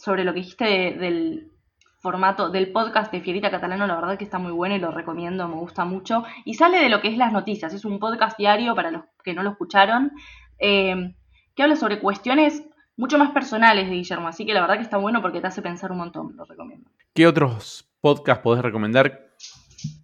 sobre 0.00 0.24
lo 0.24 0.32
que 0.32 0.40
dijiste 0.40 0.64
del 0.64 1.52
formato 2.00 2.48
del 2.48 2.72
podcast 2.72 3.12
de 3.12 3.20
Fierita 3.20 3.50
Catalano, 3.50 3.86
la 3.86 3.96
verdad 3.96 4.16
que 4.16 4.24
está 4.24 4.38
muy 4.38 4.52
bueno 4.52 4.74
y 4.74 4.78
lo 4.78 4.90
recomiendo, 4.90 5.46
me 5.46 5.56
gusta 5.56 5.84
mucho. 5.84 6.24
Y 6.46 6.54
sale 6.54 6.78
de 6.78 6.88
lo 6.88 7.02
que 7.02 7.08
es 7.08 7.18
las 7.18 7.32
noticias, 7.32 7.74
es 7.74 7.84
un 7.84 7.98
podcast 7.98 8.38
diario 8.38 8.74
para 8.74 8.90
los 8.90 9.02
que 9.22 9.34
no 9.34 9.42
lo 9.42 9.50
escucharon, 9.50 10.12
eh, 10.58 11.14
que 11.54 11.62
habla 11.62 11.76
sobre 11.76 12.00
cuestiones 12.00 12.64
mucho 12.96 13.18
más 13.18 13.30
personales 13.32 13.88
de 13.88 13.96
Guillermo, 13.96 14.28
así 14.28 14.46
que 14.46 14.54
la 14.54 14.62
verdad 14.62 14.76
que 14.76 14.82
está 14.82 14.96
bueno 14.96 15.20
porque 15.20 15.40
te 15.40 15.48
hace 15.48 15.60
pensar 15.60 15.92
un 15.92 15.98
montón, 15.98 16.34
lo 16.36 16.44
recomiendo. 16.44 16.90
¿Qué 17.14 17.26
otros 17.26 17.90
podcasts 18.00 18.42
podés 18.42 18.62
recomendar 18.62 19.28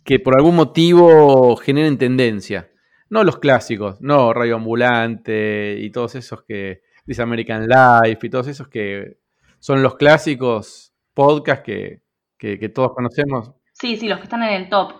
que 0.05 0.19
por 0.19 0.37
algún 0.37 0.57
motivo 0.57 1.57
generen 1.57 1.97
tendencia? 1.97 2.71
No 3.09 3.25
los 3.25 3.39
clásicos, 3.39 4.01
no 4.01 4.35
Radio 4.35 4.57
Ambulante 4.57 5.79
y 5.79 5.91
todos 5.91 6.15
esos 6.17 6.43
que 6.43 6.83
dice 7.07 7.23
American 7.23 7.67
Life 7.67 8.27
y 8.27 8.31
todos 8.31 8.49
esos 8.49 8.69
que 8.69 9.19
son 9.67 9.83
los 9.83 9.97
clásicos 9.97 10.95
podcasts 11.13 11.65
que, 11.65 12.69
todos 12.73 12.93
conocemos. 12.95 13.51
Sí, 13.73 13.97
sí, 13.97 14.07
los 14.07 14.19
que 14.19 14.25
están 14.25 14.45
en 14.45 14.51
el 14.51 14.69
top. 14.69 14.93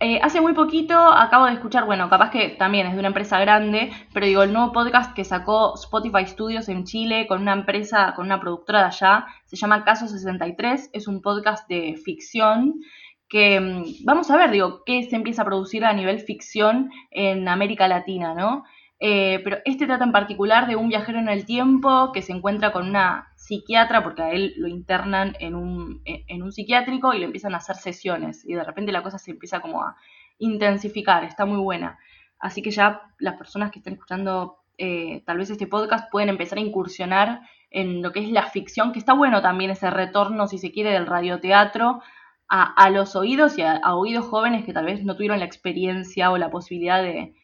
Eh, 0.00 0.18
hace 0.22 0.40
muy 0.40 0.54
poquito 0.54 0.96
acabo 0.96 1.44
de 1.44 1.52
escuchar, 1.52 1.84
bueno, 1.84 2.08
capaz 2.08 2.30
que 2.30 2.48
también 2.48 2.86
es 2.86 2.94
de 2.94 2.98
una 2.98 3.08
empresa 3.08 3.38
grande, 3.38 3.92
pero 4.14 4.24
digo, 4.24 4.42
el 4.42 4.54
nuevo 4.54 4.72
podcast 4.72 5.14
que 5.14 5.22
sacó 5.22 5.74
Spotify 5.74 6.24
Studios 6.24 6.70
en 6.70 6.84
Chile 6.84 7.26
con 7.26 7.42
una 7.42 7.52
empresa, 7.52 8.14
con 8.16 8.24
una 8.24 8.40
productora 8.40 8.78
de 8.78 8.86
allá, 8.86 9.26
se 9.44 9.56
llama 9.56 9.84
Caso 9.84 10.08
63, 10.08 10.88
es 10.94 11.06
un 11.06 11.20
podcast 11.20 11.68
de 11.68 12.00
ficción 12.02 12.80
que 13.28 13.60
mm, 13.60 14.06
vamos 14.06 14.30
a 14.30 14.38
ver, 14.38 14.50
digo, 14.50 14.82
qué 14.86 15.02
se 15.02 15.16
empieza 15.16 15.42
a 15.42 15.44
producir 15.44 15.84
a 15.84 15.92
nivel 15.92 16.20
ficción 16.20 16.90
en 17.10 17.46
América 17.48 17.86
Latina, 17.86 18.32
¿no? 18.32 18.64
Eh, 18.98 19.40
pero 19.44 19.58
este 19.66 19.86
trata 19.86 20.04
en 20.04 20.12
particular 20.12 20.66
de 20.66 20.76
un 20.76 20.88
viajero 20.88 21.18
en 21.18 21.28
el 21.28 21.44
tiempo 21.44 22.12
que 22.12 22.22
se 22.22 22.32
encuentra 22.32 22.72
con 22.72 22.88
una 22.88 23.29
psiquiatra, 23.50 24.02
porque 24.04 24.22
a 24.22 24.30
él 24.30 24.54
lo 24.56 24.68
internan 24.68 25.34
en 25.40 25.54
un, 25.56 26.02
en 26.04 26.42
un 26.42 26.52
psiquiátrico 26.52 27.12
y 27.12 27.18
le 27.18 27.24
empiezan 27.24 27.54
a 27.54 27.58
hacer 27.58 27.76
sesiones 27.76 28.44
y 28.44 28.54
de 28.54 28.62
repente 28.62 28.92
la 28.92 29.02
cosa 29.02 29.18
se 29.18 29.32
empieza 29.32 29.60
como 29.60 29.82
a 29.82 29.96
intensificar, 30.38 31.24
está 31.24 31.46
muy 31.46 31.58
buena. 31.58 31.98
Así 32.38 32.62
que 32.62 32.70
ya 32.70 33.02
las 33.18 33.36
personas 33.36 33.70
que 33.70 33.80
están 33.80 33.94
escuchando 33.94 34.60
eh, 34.78 35.22
tal 35.26 35.38
vez 35.38 35.50
este 35.50 35.66
podcast 35.66 36.10
pueden 36.10 36.28
empezar 36.28 36.58
a 36.58 36.62
incursionar 36.62 37.40
en 37.70 38.02
lo 38.02 38.12
que 38.12 38.20
es 38.20 38.30
la 38.30 38.44
ficción, 38.44 38.92
que 38.92 38.98
está 38.98 39.12
bueno 39.14 39.42
también 39.42 39.70
ese 39.70 39.90
retorno, 39.90 40.46
si 40.46 40.58
se 40.58 40.72
quiere, 40.72 40.90
del 40.92 41.06
radioteatro 41.06 42.00
a, 42.48 42.62
a 42.72 42.90
los 42.90 43.14
oídos 43.14 43.58
y 43.58 43.62
a, 43.62 43.80
oídos 43.94 44.26
jóvenes 44.26 44.64
que 44.64 44.72
tal 44.72 44.86
vez 44.86 45.04
no 45.04 45.16
tuvieron 45.16 45.38
la 45.38 45.44
experiencia 45.44 46.30
o 46.30 46.38
la 46.38 46.50
posibilidad 46.50 47.02
de, 47.02 47.34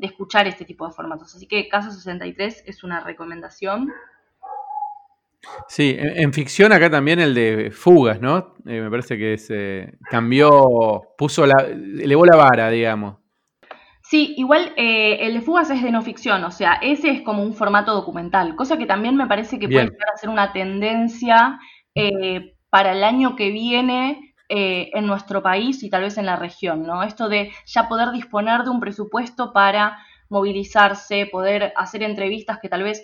escuchar 0.00 0.46
este 0.46 0.64
tipo 0.64 0.86
de 0.86 0.92
formatos. 0.92 1.34
Así 1.34 1.46
que 1.46 1.68
Caso 1.68 1.90
63 1.90 2.64
es 2.66 2.84
una 2.84 3.00
recomendación. 3.00 3.92
Sí, 5.68 5.96
en, 5.98 6.32
ficción 6.32 6.72
acá 6.72 6.90
también 6.90 7.18
el 7.18 7.34
de 7.34 7.70
Fugas, 7.70 8.20
¿no? 8.20 8.54
Eh, 8.66 8.80
me 8.80 8.90
parece 8.90 9.18
que 9.18 9.36
se 9.38 9.94
cambió, 10.10 11.02
puso 11.18 11.46
la, 11.46 11.56
elevó 11.64 12.24
la 12.24 12.36
vara, 12.36 12.70
digamos. 12.70 13.16
Sí, 14.08 14.34
igual 14.36 14.72
eh, 14.76 15.26
el 15.26 15.34
de 15.34 15.40
Fugas 15.40 15.68
es 15.70 15.82
de 15.82 15.90
no 15.90 16.00
ficción, 16.00 16.44
o 16.44 16.52
sea, 16.52 16.74
ese 16.74 17.10
es 17.10 17.22
como 17.22 17.42
un 17.42 17.54
formato 17.54 17.92
documental, 17.92 18.54
cosa 18.54 18.78
que 18.78 18.86
también 18.86 19.16
me 19.16 19.26
parece 19.26 19.58
que 19.58 19.68
puede 19.68 19.90
ser 20.20 20.30
una 20.30 20.52
tendencia 20.52 21.58
eh, 21.96 22.54
para 22.70 22.92
el 22.92 23.02
año 23.02 23.34
que 23.34 23.50
viene 23.50 24.34
eh, 24.48 24.90
en 24.94 25.08
nuestro 25.08 25.42
país 25.42 25.82
y 25.82 25.90
tal 25.90 26.02
vez 26.02 26.18
en 26.18 26.26
la 26.26 26.36
región, 26.36 26.84
¿no? 26.84 27.02
Esto 27.02 27.28
de 27.28 27.50
ya 27.64 27.88
poder 27.88 28.12
disponer 28.12 28.62
de 28.62 28.70
un 28.70 28.78
presupuesto 28.78 29.52
para 29.52 29.98
movilizarse, 30.28 31.26
poder 31.26 31.72
hacer 31.74 32.04
entrevistas 32.04 32.60
que 32.62 32.68
tal 32.68 32.84
vez 32.84 33.02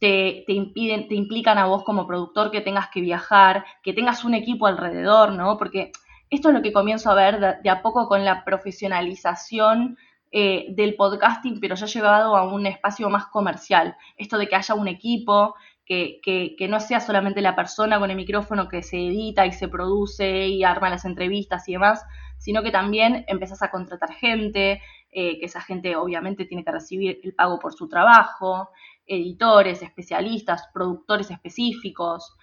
te, 0.00 0.44
impiden, 0.48 1.08
te 1.08 1.14
implican 1.14 1.58
a 1.58 1.66
vos 1.66 1.84
como 1.84 2.06
productor 2.06 2.50
que 2.50 2.60
tengas 2.60 2.88
que 2.88 3.00
viajar, 3.00 3.64
que 3.82 3.92
tengas 3.92 4.24
un 4.24 4.34
equipo 4.34 4.66
alrededor, 4.66 5.32
¿no? 5.32 5.56
Porque 5.56 5.92
esto 6.30 6.48
es 6.48 6.54
lo 6.54 6.62
que 6.62 6.72
comienzo 6.72 7.10
a 7.10 7.14
ver 7.14 7.60
de 7.62 7.70
a 7.70 7.82
poco 7.82 8.08
con 8.08 8.24
la 8.24 8.44
profesionalización 8.44 9.96
eh, 10.32 10.66
del 10.70 10.96
podcasting, 10.96 11.60
pero 11.60 11.76
ya 11.76 11.86
llevado 11.86 12.36
a 12.36 12.42
un 12.42 12.66
espacio 12.66 13.08
más 13.08 13.26
comercial. 13.26 13.96
Esto 14.16 14.36
de 14.36 14.48
que 14.48 14.56
haya 14.56 14.74
un 14.74 14.88
equipo, 14.88 15.54
que, 15.86 16.20
que, 16.22 16.66
no 16.68 16.80
sea 16.80 16.98
solamente 17.00 17.40
la 17.40 17.54
persona 17.54 18.00
con 18.00 18.10
el 18.10 18.16
micrófono 18.16 18.68
que 18.68 18.82
se 18.82 18.96
edita 18.96 19.46
y 19.46 19.52
se 19.52 19.68
produce 19.68 20.48
y 20.48 20.64
arma 20.64 20.90
las 20.90 21.04
entrevistas 21.04 21.68
y 21.68 21.72
demás, 21.72 22.04
sino 22.38 22.62
que 22.62 22.70
también 22.70 23.24
empezás 23.28 23.62
a 23.62 23.70
contratar 23.70 24.12
gente, 24.12 24.82
eh, 25.12 25.38
que 25.38 25.46
esa 25.46 25.60
gente 25.60 25.94
obviamente 25.94 26.46
tiene 26.46 26.64
que 26.64 26.72
recibir 26.72 27.20
el 27.22 27.34
pago 27.34 27.60
por 27.60 27.72
su 27.72 27.88
trabajo, 27.88 28.70
editores, 29.06 29.82
especialistas, 29.82 30.68
productores 30.72 31.30
específicos, 31.30 32.36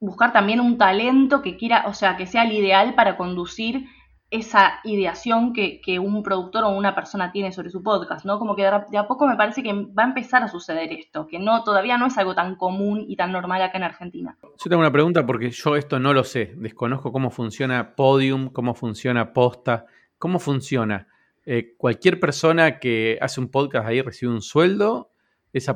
buscar 0.00 0.32
también 0.32 0.60
un 0.60 0.78
talento 0.78 1.42
que 1.42 1.56
quiera, 1.56 1.84
o 1.86 1.94
sea, 1.94 2.16
que 2.16 2.26
sea 2.26 2.44
el 2.44 2.52
ideal 2.52 2.94
para 2.94 3.16
conducir 3.16 3.86
esa 4.30 4.80
ideación 4.82 5.52
que, 5.52 5.80
un 6.00 6.22
productor 6.24 6.64
o 6.64 6.70
una 6.70 6.94
persona 6.94 7.30
tiene 7.30 7.52
sobre 7.52 7.70
su 7.70 7.84
podcast, 7.84 8.24
¿no? 8.24 8.40
Como 8.40 8.56
que 8.56 8.62
de 8.62 8.98
a 8.98 9.06
poco 9.06 9.28
me 9.28 9.36
parece 9.36 9.62
que 9.62 9.72
va 9.72 10.02
a 10.02 10.06
empezar 10.06 10.42
a 10.42 10.48
suceder 10.48 10.92
esto, 10.92 11.28
que 11.28 11.38
no 11.38 11.62
todavía 11.62 11.98
no 11.98 12.06
es 12.06 12.18
algo 12.18 12.34
tan 12.34 12.56
común 12.56 13.04
y 13.06 13.14
tan 13.14 13.30
normal 13.30 13.62
acá 13.62 13.78
en 13.78 13.84
Argentina. 13.84 14.36
Yo 14.42 14.68
tengo 14.68 14.80
una 14.80 14.90
pregunta 14.90 15.24
porque 15.24 15.50
yo 15.50 15.76
esto 15.76 16.00
no 16.00 16.12
lo 16.12 16.24
sé, 16.24 16.52
desconozco 16.56 17.12
cómo 17.12 17.30
funciona 17.30 17.94
Podium, 17.94 18.48
cómo 18.48 18.74
funciona 18.74 19.32
Posta, 19.32 19.86
cómo 20.18 20.40
funciona. 20.40 21.06
Eh, 21.46 21.74
cualquier 21.76 22.18
persona 22.18 22.80
que 22.80 23.18
hace 23.20 23.40
un 23.40 23.52
podcast 23.52 23.86
ahí 23.86 24.02
recibe 24.02 24.32
un 24.32 24.42
sueldo, 24.42 25.10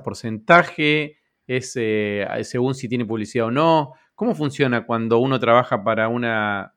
porcentaje, 0.02 1.18
es 1.46 1.72
eh, 1.76 2.26
según 2.42 2.74
si 2.74 2.88
tiene 2.88 3.06
publicidad 3.06 3.46
o 3.46 3.50
no. 3.50 3.92
¿Cómo 4.14 4.34
funciona 4.34 4.84
cuando 4.84 5.18
uno 5.18 5.38
trabaja 5.38 5.82
para 5.82 6.08
una, 6.08 6.74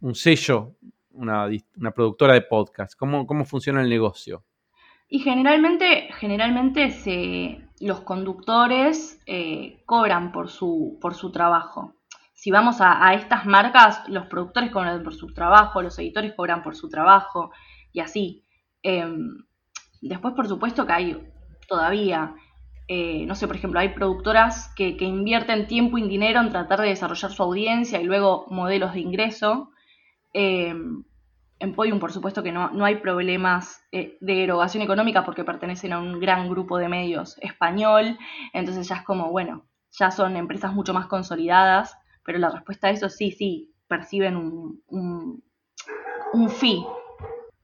un 0.00 0.14
sello 0.14 0.76
una, 1.14 1.48
productora 1.94 2.34
de 2.34 2.42
podcast? 2.42 2.94
¿Cómo, 2.96 3.26
¿Cómo, 3.26 3.44
funciona 3.44 3.82
el 3.82 3.88
negocio? 3.88 4.44
Y 5.08 5.20
generalmente, 5.20 6.08
generalmente 6.18 6.90
se, 6.90 7.68
los 7.80 8.00
conductores 8.00 9.20
eh, 9.26 9.82
cobran 9.84 10.32
por 10.32 10.48
su, 10.48 10.98
por 11.00 11.14
su 11.14 11.30
trabajo. 11.30 11.94
Si 12.32 12.50
vamos 12.50 12.78
a, 12.80 13.14
estas 13.14 13.46
marcas, 13.46 14.08
los 14.08 14.26
productores 14.26 14.70
cobran 14.70 15.02
por 15.02 15.14
su 15.14 15.32
trabajo, 15.32 15.82
los 15.82 15.98
editores 15.98 16.32
cobran 16.34 16.62
por 16.62 16.74
su 16.74 16.88
trabajo 16.88 17.52
y 17.92 18.00
así. 18.00 18.42
Em, 18.82 19.44
después, 20.00 20.34
por 20.34 20.48
supuesto 20.48 20.86
que 20.86 20.92
hay 20.92 21.31
todavía, 21.72 22.34
eh, 22.86 23.24
no 23.24 23.34
sé, 23.34 23.46
por 23.46 23.56
ejemplo, 23.56 23.80
hay 23.80 23.94
productoras 23.94 24.70
que, 24.76 24.94
invierten 25.00 25.66
tiempo 25.66 25.96
y 25.96 26.06
dinero 26.06 26.38
en 26.42 26.50
tratar 26.50 26.82
de 26.82 26.88
desarrollar 26.88 27.32
su 27.32 27.42
audiencia 27.42 27.98
y 27.98 28.04
luego 28.04 28.44
modelos 28.50 28.92
de 28.92 29.00
ingreso. 29.00 29.70
Em, 30.34 31.02
en 31.58 31.74
Podium, 31.74 31.98
por 31.98 32.12
supuesto 32.12 32.42
que 32.42 32.52
no, 32.52 32.68
no 32.72 32.84
hay 32.84 32.96
problemas 32.96 33.82
eh, 33.90 34.18
de 34.20 34.44
erogación 34.44 34.82
económica 34.82 35.24
porque 35.24 35.44
pertenecen 35.44 35.94
a 35.94 35.98
un 35.98 36.20
gran 36.20 36.50
grupo 36.50 36.76
de 36.76 36.90
medios 36.90 37.38
español, 37.40 38.18
entonces 38.52 38.86
ya 38.86 38.96
es 38.96 39.02
como, 39.02 39.30
bueno, 39.30 39.64
ya 39.92 40.10
son 40.10 40.36
empresas 40.36 40.74
mucho 40.74 40.92
más 40.92 41.06
consolidadas, 41.06 41.96
pero 42.22 42.38
la 42.38 42.50
respuesta 42.50 42.88
a 42.88 42.90
eso 42.90 43.08
sí, 43.08 43.30
sí, 43.30 43.72
perciben 43.88 44.36
un, 44.36 44.82
un, 46.34 46.50
fee. 46.50 46.84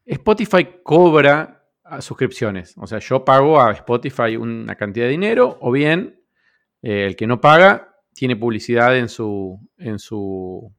Spotify 0.06 0.66
cobra 0.82 1.57
suscripciones, 2.00 2.74
o 2.76 2.86
sea, 2.86 2.98
yo 2.98 3.24
pago 3.24 3.60
a 3.60 3.72
Spotify 3.72 4.36
una 4.36 4.74
cantidad 4.74 5.06
de 5.06 5.12
dinero, 5.12 5.58
o 5.60 5.70
bien 5.72 6.20
eh, 6.82 7.06
el 7.06 7.16
que 7.16 7.26
no 7.26 7.40
paga 7.40 7.96
tiene 8.12 8.36
publicidad 8.36 8.96
en 8.96 9.08
su, 9.08 9.58
en 9.76 9.98
su 9.98 10.72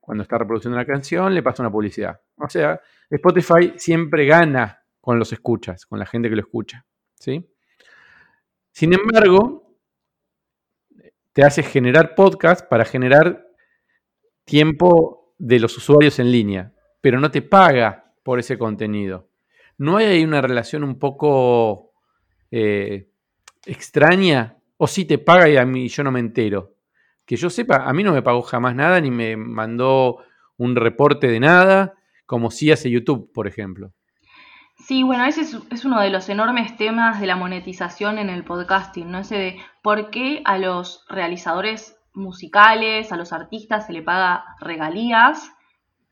cuando 0.00 0.22
está 0.22 0.38
reproduciendo 0.38 0.76
una 0.76 0.86
canción, 0.86 1.34
le 1.34 1.42
pasa 1.42 1.62
una 1.62 1.72
publicidad. 1.72 2.20
O 2.36 2.48
sea, 2.48 2.80
Spotify 3.08 3.72
siempre 3.76 4.26
gana 4.26 4.84
con 5.00 5.18
los 5.18 5.32
escuchas, 5.32 5.86
con 5.86 5.98
la 5.98 6.06
gente 6.06 6.28
que 6.28 6.36
lo 6.36 6.42
escucha. 6.42 6.84
¿sí? 7.14 7.50
Sin 8.70 8.92
embargo, 8.92 9.76
te 11.32 11.42
hace 11.42 11.62
generar 11.62 12.14
podcast 12.14 12.68
para 12.68 12.84
generar 12.84 13.46
tiempo 14.44 15.34
de 15.38 15.58
los 15.58 15.76
usuarios 15.76 16.18
en 16.18 16.30
línea, 16.30 16.72
pero 17.00 17.18
no 17.18 17.30
te 17.30 17.42
paga 17.42 18.14
por 18.22 18.38
ese 18.38 18.58
contenido. 18.58 19.28
¿No 19.78 19.96
hay 19.96 20.06
ahí 20.06 20.24
una 20.24 20.40
relación 20.40 20.84
un 20.84 20.98
poco 20.98 21.92
eh, 22.50 23.08
extraña? 23.66 24.56
¿O 24.76 24.86
si 24.86 25.04
te 25.04 25.18
paga 25.18 25.48
y 25.48 25.56
a 25.56 25.64
mí 25.64 25.88
yo 25.88 26.04
no 26.04 26.12
me 26.12 26.20
entero? 26.20 26.74
que 27.26 27.36
yo 27.36 27.50
sepa, 27.50 27.88
a 27.88 27.92
mí 27.92 28.02
no 28.02 28.12
me 28.12 28.22
pagó 28.22 28.42
jamás 28.42 28.74
nada 28.74 29.00
ni 29.00 29.10
me 29.10 29.36
mandó 29.36 30.18
un 30.56 30.76
reporte 30.76 31.26
de 31.26 31.40
nada, 31.40 31.94
como 32.26 32.50
si 32.50 32.70
hace 32.70 32.90
YouTube, 32.90 33.32
por 33.32 33.46
ejemplo. 33.46 33.92
Sí, 34.76 35.02
bueno, 35.02 35.24
ese 35.24 35.42
es, 35.42 35.84
uno 35.84 36.00
de 36.00 36.10
los 36.10 36.28
enormes 36.28 36.76
temas 36.76 37.20
de 37.20 37.26
la 37.26 37.36
monetización 37.36 38.18
en 38.18 38.28
el 38.28 38.44
podcasting, 38.44 39.10
¿no? 39.10 39.20
Ese 39.20 39.36
de 39.36 39.56
por 39.82 40.10
qué 40.10 40.42
a 40.44 40.58
los 40.58 41.04
realizadores 41.08 41.96
musicales, 42.12 43.10
a 43.12 43.16
los 43.16 43.32
artistas 43.32 43.86
se 43.86 43.92
le 43.92 44.02
paga 44.02 44.44
regalías, 44.60 45.50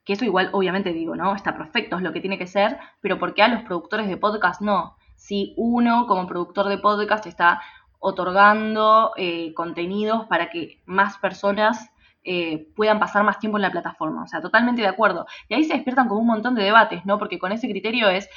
que 0.05 0.15
eso 0.15 0.25
igual 0.25 0.51
obviamente 0.53 0.93
digo, 0.93 1.15
¿no? 1.15 1.35
Está 1.35 1.57
perfecto, 1.57 1.97
es 1.97 2.03
lo 2.03 2.13
que 2.13 2.21
tiene 2.21 2.39
que 2.39 2.47
ser, 2.47 2.79
pero 3.01 3.19
¿por 3.19 3.35
qué 3.35 3.43
a 3.43 3.49
los 3.49 3.63
productores 3.63 4.09
de 4.09 4.17
podcast 4.17 4.61
no? 4.61 4.97
Si 5.17 5.55
uno 5.57 6.07
como 6.07 6.27
productor 6.27 6.69
de 6.69 6.79
podcast 6.79 7.27
está 7.27 7.63
otorgando 8.01 9.13
eh, 9.17 9.55
contenidos 9.55 10.27
para 10.27 10.51
que 10.51 10.83
más 10.87 11.19
personas 11.19 11.93
eh, 12.25 12.69
puedan 12.77 13.01
pasar 13.01 13.25
más 13.25 13.39
tiempo 13.39 13.59
en 13.59 13.63
la 13.63 13.71
plataforma. 13.71 14.23
O 14.23 14.27
sea, 14.27 14.41
totalmente 14.41 14.83
de 14.83 14.89
acuerdo. 14.89 15.27
Y 15.49 15.55
ahí 15.55 15.65
se 15.65 15.75
despiertan 15.75 16.09
como 16.09 16.21
un 16.21 16.27
montón 16.27 16.55
de 16.55 16.63
debates, 16.63 17.05
¿no? 17.05 17.19
Porque 17.19 17.39
con 17.39 17.53
ese 17.53 17.69
criterio 17.69 18.09
es, 18.09 18.29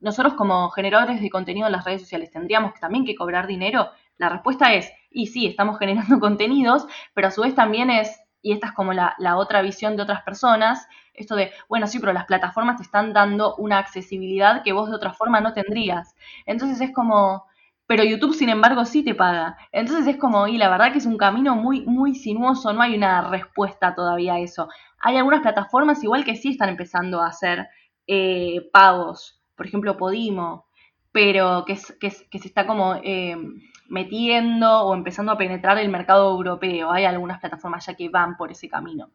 nosotros 0.00 0.34
como 0.34 0.68
generadores 0.70 1.20
de 1.20 1.30
contenido 1.30 1.66
en 1.66 1.72
las 1.72 1.84
redes 1.84 2.02
sociales, 2.02 2.30
¿tendríamos 2.30 2.74
también 2.80 3.04
que 3.04 3.14
cobrar 3.14 3.46
dinero? 3.46 3.90
La 4.18 4.28
respuesta 4.28 4.74
es, 4.74 4.92
y 5.10 5.26
sí, 5.26 5.46
estamos 5.46 5.78
generando 5.78 6.18
contenidos, 6.20 6.86
pero 7.14 7.28
a 7.28 7.30
su 7.30 7.42
vez 7.42 7.54
también 7.54 7.90
es, 7.90 8.20
y 8.42 8.52
esta 8.52 8.68
es 8.68 8.72
como 8.72 8.92
la, 8.92 9.14
la 9.18 9.36
otra 9.36 9.62
visión 9.62 9.96
de 9.96 10.02
otras 10.02 10.22
personas, 10.22 10.86
esto 11.14 11.34
de, 11.36 11.52
bueno, 11.68 11.86
sí, 11.86 11.98
pero 11.98 12.12
las 12.12 12.26
plataformas 12.26 12.76
te 12.76 12.82
están 12.82 13.12
dando 13.12 13.56
una 13.56 13.78
accesibilidad 13.78 14.62
que 14.62 14.72
vos 14.72 14.88
de 14.88 14.96
otra 14.96 15.12
forma 15.12 15.40
no 15.40 15.52
tendrías. 15.52 16.14
Entonces 16.46 16.80
es 16.80 16.94
como, 16.94 17.44
pero 17.86 18.04
YouTube, 18.04 18.34
sin 18.34 18.50
embargo, 18.50 18.84
sí 18.84 19.02
te 19.02 19.14
paga. 19.14 19.56
Entonces 19.72 20.06
es 20.06 20.16
como, 20.18 20.46
y 20.46 20.58
la 20.58 20.68
verdad 20.68 20.92
que 20.92 20.98
es 20.98 21.06
un 21.06 21.16
camino 21.16 21.56
muy, 21.56 21.86
muy 21.86 22.14
sinuoso, 22.14 22.72
no 22.72 22.82
hay 22.82 22.94
una 22.94 23.22
respuesta 23.22 23.94
todavía 23.94 24.34
a 24.34 24.40
eso. 24.40 24.68
Hay 25.00 25.16
algunas 25.16 25.40
plataformas 25.40 26.04
igual 26.04 26.24
que 26.24 26.36
sí 26.36 26.50
están 26.50 26.68
empezando 26.68 27.20
a 27.20 27.28
hacer 27.28 27.66
eh, 28.06 28.68
pagos, 28.72 29.40
por 29.56 29.66
ejemplo 29.66 29.96
Podimo, 29.96 30.66
pero 31.12 31.64
que, 31.66 31.78
que, 31.98 32.10
se 32.10 32.48
está 32.48 32.66
como 32.66 32.96
eh, 33.02 33.36
metiendo 33.88 34.82
o 34.82 34.94
empezando 34.94 35.32
a 35.32 35.38
penetrar 35.38 35.78
el 35.78 35.88
mercado 35.88 36.30
europeo. 36.30 36.90
Hay 36.90 37.04
algunas 37.04 37.40
plataformas 37.40 37.86
ya 37.86 37.94
que 37.94 38.08
van 38.08 38.36
por 38.36 38.52
ese 38.52 38.68
camino, 38.68 39.10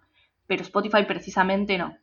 pero 0.47 0.63
Spotify 0.63 1.05
precisamente 1.07 1.77
no. 1.77 1.97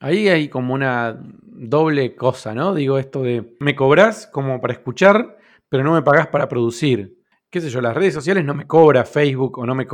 Ahí 0.00 0.28
hay 0.28 0.48
como 0.48 0.74
una 0.74 1.18
doble 1.42 2.14
cosa, 2.14 2.54
¿no? 2.54 2.74
Digo 2.74 2.98
esto 2.98 3.22
de, 3.22 3.56
me 3.60 3.74
cobras 3.74 4.26
como 4.26 4.60
para 4.60 4.74
escuchar, 4.74 5.38
pero 5.68 5.82
no 5.82 5.94
me 5.94 6.02
pagás 6.02 6.26
para 6.26 6.48
producir. 6.48 7.18
Qué 7.48 7.60
sé 7.60 7.70
yo, 7.70 7.80
las 7.80 7.94
redes 7.94 8.12
sociales 8.12 8.44
no 8.44 8.54
me 8.54 8.66
cobra 8.66 9.04
Facebook 9.04 9.58
o 9.58 9.66
no 9.66 9.74
me, 9.74 9.86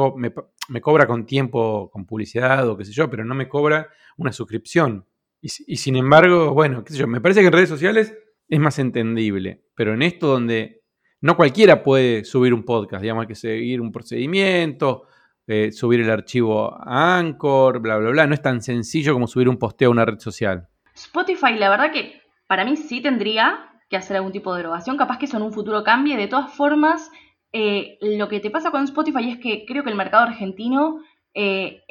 me, 0.69 0.81
cobra 0.81 1.07
con 1.07 1.27
tiempo, 1.27 1.91
con 1.93 2.07
publicidad 2.07 2.69
o 2.69 2.77
qué 2.77 2.85
sé 2.87 2.93
yo, 2.93 3.09
pero 3.09 3.25
no 3.25 3.35
me 3.35 3.49
cobra 3.49 3.89
una 4.17 4.33
suscripción. 4.33 5.07
Y, 5.43 5.49
y 5.67 5.77
sin 5.77 5.97
embargo, 5.97 6.55
bueno, 6.55 6.83
qué 6.83 6.93
sé 6.93 6.99
yo, 6.99 7.07
me 7.07 7.21
parece 7.21 7.41
que 7.41 7.47
en 7.47 7.53
redes 7.53 7.69
sociales 7.69 8.17
es 8.49 8.59
más 8.59 8.79
entendible, 8.79 9.63
pero 9.77 9.95
en 9.95 10.03
esto 10.03 10.27
donde 10.27 10.80
no 11.21 11.37
cualquiera 11.37 11.83
puede 11.83 12.25
subir 12.25 12.55
un 12.55 12.65
podcast, 12.65 13.03
digamos, 13.03 13.23
hay 13.23 13.29
que 13.29 13.35
seguir 13.35 13.81
un 13.81 13.93
procedimiento, 13.93 15.05
eh, 15.47 15.73
subir 15.73 16.01
el 16.01 16.11
archivo 16.11 16.73
a 16.73 17.19
Anchor, 17.19 17.81
bla, 17.81 17.97
bla, 17.99 18.11
bla. 18.11 18.27
No 18.27 18.35
es 18.35 18.43
tan 18.43 18.63
sencillo 18.63 19.13
como 19.13 19.27
subir 19.27 19.49
un 19.49 19.59
posteo 19.59 19.89
a 19.89 19.93
una 19.93 20.05
red 20.05 20.19
social. 20.19 20.69
Spotify, 20.95 21.55
la 21.55 21.69
verdad 21.69 21.93
que 21.93 22.23
para 22.47 22.65
mí 22.65 22.77
sí 22.77 23.01
tendría 23.01 23.69
que 23.89 23.97
hacer 23.97 24.17
algún 24.17 24.33
tipo 24.33 24.53
de 24.53 24.59
derogación. 24.59 24.97
Capaz 24.97 25.19
que 25.19 25.25
eso 25.25 25.37
en 25.37 25.43
un 25.43 25.53
futuro 25.53 25.83
cambie. 25.83 26.17
De 26.17 26.29
todas 26.29 26.53
formas, 26.53 27.11
eh, 27.53 27.99
lo 28.01 28.29
que 28.29 28.39
te 28.41 28.51
pasa 28.51 28.71
con 28.71 28.85
Spotify 28.85 29.31
es 29.31 29.39
que 29.39 29.65
creo 29.67 29.83
que 29.83 29.91
el 29.91 29.97
mercado 29.97 30.25
argentino 30.25 31.01
eh, 31.35 31.83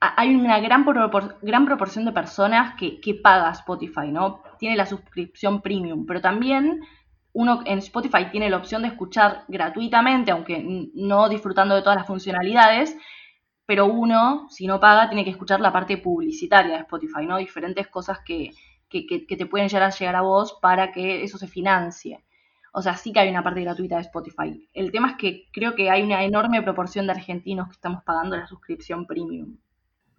hay 0.00 0.34
una 0.34 0.58
gran, 0.58 0.84
gran 1.42 1.66
proporción 1.66 2.04
de 2.04 2.12
personas 2.12 2.74
que, 2.78 3.00
que, 3.00 3.14
paga 3.14 3.50
Spotify, 3.50 4.10
¿no? 4.10 4.42
Tiene 4.58 4.74
la 4.74 4.86
suscripción 4.86 5.60
premium, 5.60 6.06
pero 6.06 6.20
también 6.20 6.80
uno 7.32 7.62
en 7.64 7.78
Spotify 7.78 8.26
tiene 8.30 8.50
la 8.50 8.56
opción 8.56 8.82
de 8.82 8.88
escuchar 8.88 9.44
gratuitamente, 9.48 10.30
aunque 10.30 10.88
no 10.94 11.28
disfrutando 11.28 11.74
de 11.74 11.82
todas 11.82 11.96
las 11.96 12.06
funcionalidades, 12.06 12.96
pero 13.66 13.86
uno, 13.86 14.48
si 14.50 14.66
no 14.66 14.80
paga, 14.80 15.08
tiene 15.08 15.24
que 15.24 15.30
escuchar 15.30 15.60
la 15.60 15.72
parte 15.72 15.96
publicitaria 15.96 16.74
de 16.74 16.80
Spotify, 16.80 17.24
¿no? 17.26 17.38
Diferentes 17.38 17.86
cosas 17.86 18.18
que, 18.24 18.50
te 18.90 19.46
pueden 19.46 19.68
llegar 19.68 19.84
a 19.84 19.90
llegar 19.90 20.16
a 20.16 20.22
vos 20.22 20.58
para 20.60 20.90
que 20.90 21.22
eso 21.22 21.38
se 21.38 21.46
financie. 21.46 22.24
O 22.72 22.82
sea, 22.82 22.96
sí 22.96 23.12
que 23.12 23.20
hay 23.20 23.28
una 23.28 23.44
parte 23.44 23.60
gratuita 23.60 23.96
de 23.96 24.02
Spotify. 24.02 24.68
El 24.74 24.90
tema 24.90 25.10
es 25.10 25.16
que 25.16 25.46
creo 25.52 25.76
que 25.76 25.88
hay 25.88 26.02
una 26.02 26.24
enorme 26.24 26.62
proporción 26.62 27.06
de 27.06 27.12
argentinos 27.12 27.68
que 27.68 27.74
estamos 27.74 28.02
pagando 28.02 28.36
la 28.36 28.46
suscripción 28.48 29.06
premium. 29.06 29.56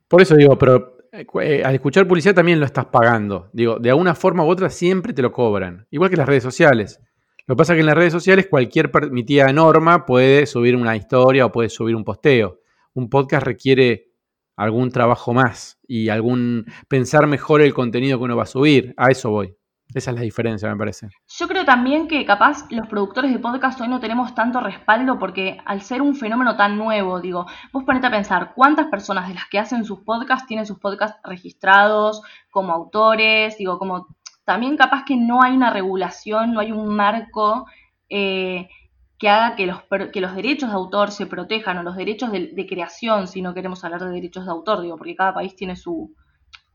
Por 0.08 0.21
eso 0.21 0.36
digo, 0.36 0.58
pero 0.58 1.01
al 1.12 1.76
escuchar 1.76 2.08
publicidad 2.08 2.36
también 2.36 2.60
lo 2.60 2.65
estás 2.65 2.86
pagando. 2.86 3.50
Digo, 3.52 3.80
de 3.80 3.89
alguna 3.89 4.15
forma 4.15 4.45
u 4.45 4.47
otra 4.47 4.69
siempre 4.69 5.12
te 5.13 5.21
lo 5.21 5.32
cobran. 5.32 5.86
Igual 5.91 6.10
que 6.10 6.15
las 6.15 6.28
redes 6.28 6.43
sociales. 6.43 7.02
Lo 7.47 7.56
que 7.56 7.58
pasa 7.58 7.74
es 7.74 7.78
que 7.78 7.82
en 7.82 7.88
las 7.88 7.95
redes 7.95 8.13
sociales 8.13 8.47
cualquier 8.50 8.91
permitida 8.91 9.52
norma 9.52 10.06
puede 10.06 10.45
subir 10.45 10.76
una 10.76 10.95
historia 10.95 11.45
o 11.45 11.52
puede 11.52 11.69
subir 11.69 11.95
un 11.95 12.06
posteo. 12.06 12.60
Un 12.93 13.10
podcast 13.10 13.45
requiere 13.45 14.12
algún 14.56 14.89
trabajo 14.91 15.34
más 15.34 15.80
y 15.86 16.10
algún 16.10 16.65
pensar 16.88 17.28
mejor 17.28 17.62
el 17.62 17.74
contenido 17.74 18.17
que 18.17 18.24
uno 18.24 18.38
va 18.38 18.43
a 18.43 18.47
subir. 18.47 18.93
A 18.95 19.10
eso 19.10 19.32
voy. 19.32 19.56
Esa 19.94 20.12
es 20.12 20.16
la 20.16 20.24
diferencia, 20.24 20.70
me 20.70 20.78
parece. 20.78 21.10
Yo 21.28 21.48
creo 21.48 21.66
también 21.66 22.08
que 22.08 22.26
capaz 22.26 22.66
los 22.70 22.88
productores 22.88 23.32
de 23.32 23.40
podcast 23.40 23.80
hoy 23.82 23.88
no 23.88 24.00
tenemos 24.00 24.34
tanto 24.34 24.62
respaldo 24.62 25.20
porque 25.20 25.58
al 25.66 25.82
ser 25.82 26.02
un 26.02 26.16
fenómeno 26.16 26.56
tan 26.56 26.78
nuevo, 26.78 27.20
digo, 27.20 27.46
vos 27.74 27.84
ponete 27.84 28.08
a 28.08 28.12
pensar 28.12 28.54
cuántas 28.56 28.88
personas 28.88 29.28
de 29.28 29.34
las 29.34 29.48
que 29.50 29.60
hacen 29.60 29.84
sus 29.84 30.00
podcasts 30.00 30.48
tienen 30.48 30.66
sus 30.66 30.80
podcasts 30.80 31.20
registrados 31.24 32.22
como 32.50 32.72
autores, 32.72 33.58
digo, 33.58 33.78
como 33.78 34.08
también 34.46 34.78
capaz 34.78 35.04
que 35.06 35.18
no 35.18 35.42
hay 35.42 35.56
una 35.56 35.72
regulación, 35.72 36.54
no 36.54 36.62
hay 36.62 36.72
un 36.72 36.96
marco 36.96 37.66
eh, 38.10 38.70
que 39.18 39.30
haga 39.30 39.56
que 39.56 39.68
los, 39.68 39.82
que 40.12 40.22
los 40.22 40.36
derechos 40.36 40.70
de 40.70 40.76
autor 40.76 41.12
se 41.12 41.28
protejan 41.28 41.78
o 41.78 41.84
los 41.84 41.96
derechos 41.96 42.32
de, 42.32 42.66
creación, 42.68 43.28
si 43.28 43.42
no 43.42 43.54
queremos 43.54 43.84
hablar 43.84 44.04
de 44.04 44.10
derechos 44.10 44.46
de 44.46 44.52
autor, 44.52 44.82
digo, 44.82 44.98
porque 44.98 45.16
cada 45.16 45.34
país 45.34 45.56
tiene 45.56 45.76
su, 45.76 46.16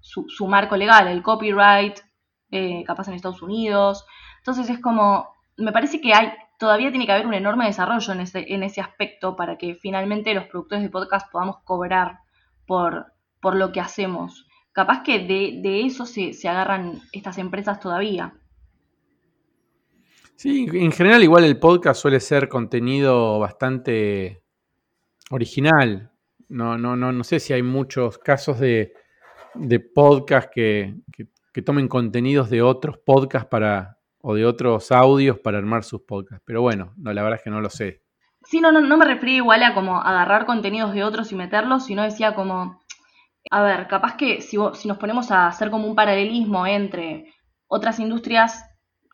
su, 0.01 0.27
su 0.29 0.47
marco 0.47 0.77
legal, 0.77 1.09
el 1.09 1.23
copyright, 1.23 1.99
eh, 2.51 2.85
capaz 2.85 3.09
en 3.09 3.15
Estados 3.15 3.43
Unidos. 3.43 4.07
Entonces 4.39 4.71
es 4.71 4.79
como, 4.81 5.35
me 5.57 5.73
parece 5.73 6.01
que 6.01 6.15
hay, 6.15 6.33
todavía 6.59 6.91
tiene 6.91 7.07
que 7.07 7.13
haber 7.13 7.27
un 7.27 7.35
enorme 7.35 7.67
desarrollo 7.67 8.13
en 8.13 8.21
ese, 8.21 8.45
en 8.49 8.63
ese 8.63 8.81
aspecto 8.81 9.37
para 9.37 9.59
que 9.59 9.75
finalmente 9.75 10.35
los 10.35 10.47
productores 10.47 10.83
de 10.83 10.91
podcast 10.91 11.31
podamos 11.31 11.59
cobrar 11.65 12.21
por, 12.67 13.13
por 13.41 13.57
lo 13.57 13.73
que 13.73 13.81
hacemos. 13.81 14.47
Capaz 14.73 15.03
que 15.03 15.21
de, 15.21 15.87
eso 15.87 16.05
se, 16.07 16.33
agarran 16.49 17.01
estas 17.13 17.39
empresas 17.39 17.81
todavía. 17.81 18.35
Sí, 20.37 20.67
en 20.71 20.93
general 20.93 21.23
igual 21.23 21.45
el 21.45 21.59
podcast 21.59 22.01
suele 22.01 22.21
ser 22.21 22.49
contenido 22.49 23.39
bastante 23.39 24.43
original. 25.31 26.13
No, 26.49 26.77
no, 26.77 26.95
no, 26.95 27.11
no 27.11 27.25
sé 27.25 27.41
si 27.41 27.55
hay 27.55 27.63
muchos 27.63 28.19
casos 28.19 28.61
de, 28.61 28.93
de 29.55 29.81
podcast 29.81 30.51
que 30.53 30.95
tomen 31.63 31.89
contenidos 31.89 32.51
de 32.51 32.63
otros 32.63 32.99
podcasts 32.99 33.49
para, 33.49 33.99
o 34.21 34.35
de 34.35 34.45
otros 34.45 34.93
audios 34.93 35.39
para 35.39 35.59
armar 35.59 35.85
sus 35.85 36.03
podcasts. 36.03 36.43
Pero 36.47 36.63
bueno, 36.63 36.93
no, 36.97 37.13
la 37.13 37.23
verdad 37.23 37.39
es 37.39 37.45
que 37.45 37.51
no 37.51 37.61
lo 37.61 37.71
sé. 37.71 38.03
Sí, 38.45 38.61
no, 38.61 38.71
no, 38.73 38.81
no 38.81 38.97
me 38.97 39.05
refería 39.05 39.37
igual 39.37 39.63
a 39.63 39.75
como 39.75 40.01
agarrar 40.01 40.47
contenidos 40.47 40.93
de 40.95 41.05
otros 41.05 41.33
y 41.33 41.35
meterlos, 41.35 41.87
sino 41.87 42.03
decía 42.03 42.35
como, 42.35 42.81
a 43.51 43.63
ver, 43.63 43.89
capaz 43.89 44.17
que 44.17 44.41
si, 44.41 44.57
si 44.75 44.89
nos 44.89 44.99
ponemos 44.99 45.31
a 45.31 45.49
hacer 45.49 45.71
como 45.71 45.89
un 45.89 45.95
paralelismo 45.95 46.67
entre 46.67 47.33
otras 47.67 47.99
industrias 47.99 48.65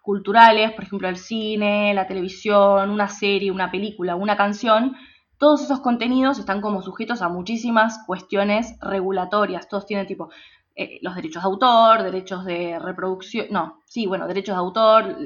culturales, 0.03 0.73
por 0.73 0.85
ejemplo 0.85 1.09
el 1.09 1.17
cine, 1.17 1.95
la 1.95 2.07
televisión, 2.07 2.91
una 2.91 3.09
serie, 3.09 3.51
una 3.51 3.71
película, 3.71 4.17
una 4.17 4.37
canción, 4.37 4.97
todos 5.43 5.63
esos 5.63 5.81
contenidos 5.81 6.39
están 6.39 6.61
como 6.61 6.83
sujetos 6.83 7.21
a 7.21 7.29
muchísimas 7.29 8.05
cuestiones 8.07 8.77
regulatorias. 8.81 9.67
Todos 9.67 9.87
tienen 9.87 10.07
tipo 10.07 10.31
eh, 10.75 10.99
los 11.03 11.15
derechos 11.15 11.43
de 11.43 11.49
autor, 11.49 12.03
derechos 12.03 12.45
de 12.45 12.79
reproducción, 12.79 13.47
no, 13.51 13.81
sí, 13.85 14.07
bueno, 14.07 14.27
derechos 14.27 14.55
de 14.55 14.61
autor, 14.61 15.17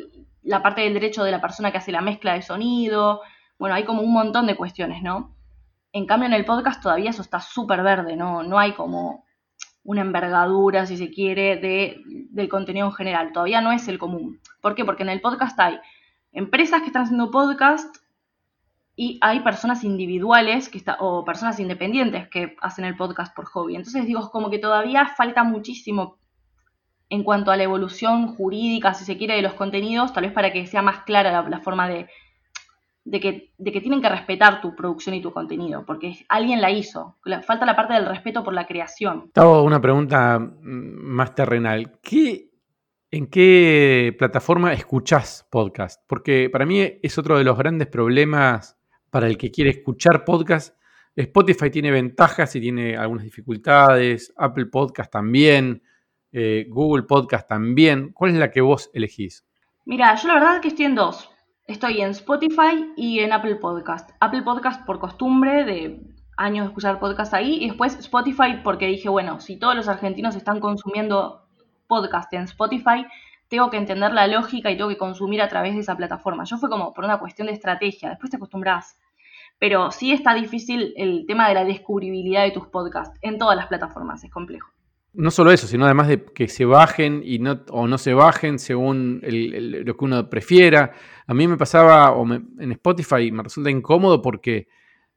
la 0.42 0.62
parte 0.62 0.82
del 0.82 0.94
derecho 0.94 1.24
de 1.24 1.30
la 1.30 1.40
persona 1.40 1.70
que 1.70 1.78
hace 1.78 1.92
la 1.92 2.00
mezcla 2.00 2.34
de 2.34 2.42
sonido, 2.42 3.20
bueno, 3.58 3.74
hay 3.74 3.84
como 3.84 4.02
un 4.02 4.12
montón 4.12 4.46
de 4.46 4.56
cuestiones, 4.56 5.02
¿no? 5.02 5.36
En 5.92 6.06
cambio 6.06 6.26
en 6.26 6.34
el 6.34 6.44
podcast 6.44 6.82
todavía 6.82 7.10
eso 7.10 7.22
está 7.22 7.40
súper 7.40 7.82
verde, 7.82 8.16
¿no? 8.16 8.42
No 8.42 8.58
hay 8.58 8.72
como 8.72 9.24
una 9.82 10.02
envergadura, 10.02 10.84
si 10.84 10.96
se 10.96 11.10
quiere, 11.10 11.56
de, 11.56 12.02
del 12.30 12.48
contenido 12.48 12.86
en 12.86 12.92
general, 12.92 13.32
todavía 13.32 13.60
no 13.60 13.72
es 13.72 13.88
el 13.88 13.98
común. 13.98 14.40
¿Por 14.60 14.74
qué? 14.74 14.84
Porque 14.84 15.04
en 15.04 15.08
el 15.08 15.20
podcast 15.20 15.58
hay 15.60 15.78
empresas 16.32 16.80
que 16.80 16.88
están 16.88 17.04
haciendo 17.04 17.30
podcast 17.30 17.96
y 18.98 19.18
hay 19.20 19.40
personas 19.40 19.84
individuales 19.84 20.70
que 20.70 20.78
está, 20.78 20.96
o 21.00 21.22
personas 21.22 21.60
independientes 21.60 22.28
que 22.28 22.56
hacen 22.62 22.86
el 22.86 22.96
podcast 22.96 23.36
por 23.36 23.44
hobby. 23.44 23.76
Entonces 23.76 24.06
digo, 24.06 24.30
como 24.30 24.48
que 24.48 24.58
todavía 24.58 25.06
falta 25.06 25.44
muchísimo 25.44 26.16
en 27.10 27.22
cuanto 27.22 27.50
a 27.50 27.58
la 27.58 27.62
evolución 27.62 28.34
jurídica, 28.34 28.94
si 28.94 29.04
se 29.04 29.18
quiere, 29.18 29.36
de 29.36 29.42
los 29.42 29.52
contenidos, 29.52 30.14
tal 30.14 30.24
vez 30.24 30.32
para 30.32 30.50
que 30.50 30.66
sea 30.66 30.80
más 30.80 31.00
clara 31.04 31.46
la, 31.46 31.60
forma 31.60 31.88
de, 31.88 32.08
de, 33.04 33.20
que, 33.20 33.52
de 33.58 33.70
que 33.70 33.82
tienen 33.82 34.00
que 34.00 34.08
respetar 34.08 34.62
tu 34.62 34.74
producción 34.74 35.14
y 35.14 35.20
tu 35.20 35.30
contenido, 35.30 35.84
porque 35.84 36.24
alguien 36.30 36.62
la 36.62 36.70
hizo. 36.70 37.16
Falta 37.46 37.66
la 37.66 37.76
parte 37.76 37.92
del 37.92 38.06
respeto 38.06 38.42
por 38.42 38.54
la 38.54 38.66
creación. 38.66 39.30
Te 39.32 39.42
una 39.42 39.80
pregunta 39.80 40.38
mm, 40.38 40.54
más 40.62 41.34
terrenal. 41.34 42.00
¿Qué, 42.02 42.48
¿En 43.10 43.26
qué 43.28 44.16
plataforma 44.18 44.72
escuchás 44.72 45.46
podcast? 45.50 46.02
Porque 46.08 46.48
para 46.50 46.66
mí 46.66 46.80
es 47.02 47.18
otro 47.18 47.38
de 47.38 47.44
los 47.44 47.56
grandes 47.56 47.86
problemas 47.88 48.75
para 49.16 49.28
el 49.28 49.38
que 49.38 49.50
quiere 49.50 49.70
escuchar 49.70 50.26
podcast. 50.26 50.76
Spotify 51.14 51.70
tiene 51.70 51.90
ventajas 51.90 52.54
y 52.54 52.60
tiene 52.60 52.98
algunas 52.98 53.24
dificultades, 53.24 54.30
Apple 54.36 54.66
Podcast 54.66 55.10
también, 55.10 55.82
eh, 56.32 56.66
Google 56.68 57.04
Podcast 57.04 57.48
también. 57.48 58.12
¿Cuál 58.12 58.32
es 58.32 58.36
la 58.36 58.50
que 58.50 58.60
vos 58.60 58.90
elegís? 58.92 59.46
Mira, 59.86 60.14
yo 60.16 60.28
la 60.28 60.34
verdad 60.34 60.60
que 60.60 60.68
estoy 60.68 60.84
en 60.84 60.96
dos. 60.96 61.30
Estoy 61.66 62.02
en 62.02 62.10
Spotify 62.10 62.92
y 62.94 63.20
en 63.20 63.32
Apple 63.32 63.56
Podcast. 63.56 64.10
Apple 64.20 64.42
Podcast 64.42 64.84
por 64.84 64.98
costumbre 64.98 65.64
de 65.64 65.98
años 66.36 66.66
de 66.66 66.68
escuchar 66.68 66.98
podcast 66.98 67.32
ahí 67.32 67.64
y 67.64 67.68
después 67.68 67.98
Spotify 67.98 68.60
porque 68.62 68.86
dije, 68.86 69.08
bueno, 69.08 69.40
si 69.40 69.58
todos 69.58 69.74
los 69.74 69.88
argentinos 69.88 70.36
están 70.36 70.60
consumiendo 70.60 71.48
podcast 71.86 72.30
en 72.34 72.42
Spotify, 72.42 73.06
tengo 73.48 73.70
que 73.70 73.78
entender 73.78 74.12
la 74.12 74.26
lógica 74.26 74.70
y 74.70 74.76
tengo 74.76 74.90
que 74.90 74.98
consumir 74.98 75.40
a 75.40 75.48
través 75.48 75.72
de 75.72 75.80
esa 75.80 75.96
plataforma. 75.96 76.44
Yo 76.44 76.58
fue 76.58 76.68
como 76.68 76.92
por 76.92 77.06
una 77.06 77.18
cuestión 77.18 77.46
de 77.46 77.54
estrategia, 77.54 78.10
después 78.10 78.30
te 78.30 78.36
acostumbras 78.36 78.98
pero 79.58 79.90
sí 79.90 80.12
está 80.12 80.34
difícil 80.34 80.92
el 80.96 81.24
tema 81.26 81.48
de 81.48 81.54
la 81.54 81.64
descubribilidad 81.64 82.44
de 82.44 82.50
tus 82.50 82.66
podcasts 82.66 83.18
en 83.22 83.38
todas 83.38 83.56
las 83.56 83.66
plataformas, 83.66 84.22
es 84.22 84.30
complejo. 84.30 84.70
No 85.14 85.30
solo 85.30 85.50
eso, 85.50 85.66
sino 85.66 85.86
además 85.86 86.08
de 86.08 86.22
que 86.22 86.46
se 86.46 86.66
bajen 86.66 87.22
y 87.24 87.38
no, 87.38 87.62
o 87.70 87.88
no 87.88 87.96
se 87.96 88.12
bajen 88.12 88.58
según 88.58 89.22
lo 89.22 89.96
que 89.96 90.04
uno 90.04 90.28
prefiera. 90.28 90.92
A 91.26 91.32
mí 91.32 91.48
me 91.48 91.56
pasaba 91.56 92.12
o 92.12 92.26
en 92.30 92.72
Spotify 92.72 93.32
me 93.32 93.42
resulta 93.42 93.70
incómodo 93.70 94.20
porque 94.20 94.68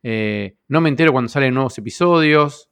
eh, 0.02 0.56
no 0.70 0.80
me 0.80 0.88
entero 0.88 1.12
cuando 1.12 1.28
salen 1.28 1.54
nuevos 1.54 1.78
episodios, 1.78 2.70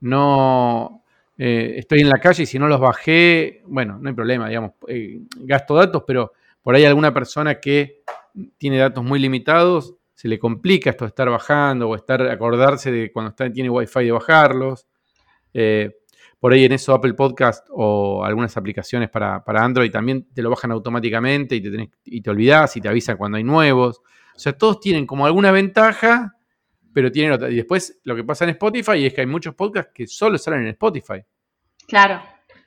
no 0.00 1.02
eh, 1.36 1.74
estoy 1.78 2.00
en 2.00 2.08
la 2.08 2.20
calle 2.20 2.44
y 2.44 2.46
si 2.46 2.60
no 2.60 2.68
los 2.68 2.78
bajé, 2.78 3.62
bueno, 3.66 3.98
no 4.00 4.08
hay 4.08 4.14
problema, 4.14 4.48
digamos, 4.48 4.72
eh, 4.86 5.20
gasto 5.40 5.74
datos, 5.74 6.04
pero 6.06 6.32
por 6.62 6.76
ahí 6.76 6.84
alguna 6.84 7.12
persona 7.12 7.58
que 7.58 8.02
tiene 8.56 8.78
datos 8.78 9.02
muy 9.02 9.18
limitados 9.18 9.97
se 10.18 10.26
le 10.26 10.36
complica 10.36 10.90
esto 10.90 11.04
de 11.04 11.10
estar 11.10 11.30
bajando 11.30 11.88
o 11.88 11.94
estar 11.94 12.20
acordarse 12.22 12.90
de 12.90 13.12
cuando 13.12 13.30
está, 13.30 13.52
tiene 13.52 13.70
wifi 13.70 14.02
de 14.02 14.10
bajarlos. 14.10 14.88
Eh, 15.54 15.92
por 16.40 16.52
ahí 16.52 16.64
en 16.64 16.72
eso 16.72 16.92
Apple 16.92 17.14
Podcast 17.14 17.68
o 17.70 18.24
algunas 18.24 18.56
aplicaciones 18.56 19.10
para, 19.10 19.44
Android 19.46 19.92
también 19.92 20.26
te 20.34 20.42
lo 20.42 20.50
bajan 20.50 20.72
automáticamente 20.72 21.54
y 21.54 21.60
te, 21.60 21.70
tenés, 21.70 21.90
y 22.04 22.20
te 22.20 22.30
olvidás 22.30 22.76
y 22.76 22.80
te 22.80 22.88
avisan 22.88 23.16
cuando 23.16 23.36
hay 23.36 23.44
nuevos. 23.44 24.00
O 24.34 24.38
sea, 24.40 24.52
todos 24.58 24.80
tienen 24.80 25.06
como 25.06 25.24
alguna 25.24 25.52
ventaja, 25.52 26.34
pero 26.92 27.12
tienen 27.12 27.30
otra. 27.30 27.48
Y 27.48 27.54
después 27.54 28.00
lo 28.02 28.16
que 28.16 28.24
pasa 28.24 28.42
en 28.42 28.50
Spotify 28.50 29.06
es 29.06 29.14
que 29.14 29.20
hay 29.20 29.28
muchos 29.28 29.54
podcasts 29.54 29.92
que 29.94 30.08
solo 30.08 30.36
salen 30.36 30.62
en 30.62 30.68
Spotify. 30.70 31.22
Claro, 31.86 32.20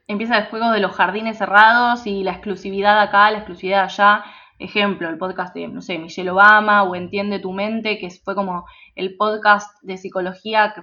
empieza 0.07 0.37
el 0.37 0.45
juego 0.45 0.71
de 0.71 0.79
los 0.79 0.95
jardines 0.95 1.37
cerrados 1.37 2.07
y 2.07 2.23
la 2.23 2.31
exclusividad 2.31 3.01
acá, 3.01 3.29
la 3.29 3.39
exclusividad 3.39 3.83
allá. 3.83 4.23
Ejemplo, 4.61 5.09
el 5.09 5.17
podcast 5.17 5.53
de, 5.55 5.67
no 5.67 5.81
sé, 5.81 5.97
Michelle 5.97 6.29
Obama 6.29 6.83
o 6.83 6.95
Entiende 6.95 7.39
tu 7.39 7.51
mente, 7.51 7.97
que 7.97 8.09
fue 8.09 8.35
como 8.35 8.65
el 8.95 9.17
podcast 9.17 9.81
de 9.81 9.97
psicología 9.97 10.73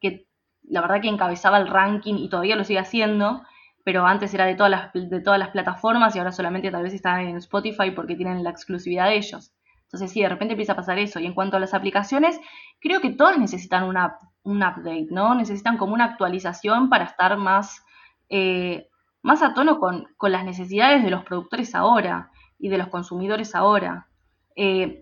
que 0.00 0.26
la 0.68 0.80
verdad 0.80 1.00
que 1.00 1.08
encabezaba 1.08 1.58
el 1.58 1.68
ranking 1.68 2.14
y 2.14 2.28
todavía 2.28 2.56
lo 2.56 2.64
sigue 2.64 2.78
haciendo, 2.78 3.42
pero 3.84 4.04
antes 4.04 4.34
era 4.34 4.46
de 4.46 4.56
todas 4.56 4.70
las, 4.70 4.92
de 4.92 5.20
todas 5.20 5.38
las 5.38 5.50
plataformas 5.50 6.16
y 6.16 6.18
ahora 6.18 6.32
solamente 6.32 6.70
tal 6.70 6.82
vez 6.82 6.94
está 6.94 7.22
en 7.22 7.36
Spotify 7.36 7.92
porque 7.92 8.16
tienen 8.16 8.42
la 8.42 8.50
exclusividad 8.50 9.06
de 9.06 9.16
ellos. 9.16 9.52
Entonces 9.84 10.10
sí, 10.10 10.22
de 10.22 10.28
repente 10.28 10.54
empieza 10.54 10.72
a 10.72 10.76
pasar 10.76 10.98
eso. 10.98 11.20
Y 11.20 11.26
en 11.26 11.34
cuanto 11.34 11.56
a 11.56 11.60
las 11.60 11.72
aplicaciones, 11.72 12.40
creo 12.80 13.00
que 13.00 13.10
todas 13.10 13.38
necesitan 13.38 13.84
una, 13.84 14.18
un 14.42 14.56
update, 14.56 15.08
¿no? 15.10 15.34
Necesitan 15.34 15.76
como 15.76 15.94
una 15.94 16.04
actualización 16.06 16.88
para 16.88 17.04
estar 17.04 17.36
más, 17.36 17.84
eh, 18.28 18.88
más 19.22 19.42
a 19.42 19.54
tono 19.54 19.78
con, 19.78 20.08
las 20.20 20.44
necesidades 20.44 21.04
de 21.04 21.10
los 21.10 21.24
productores 21.24 21.74
ahora 21.74 22.30
y 22.58 22.68
de 22.68 22.78
los 22.78 22.88
consumidores 22.88 23.54
ahora. 23.54 24.08
Eh, 24.54 25.00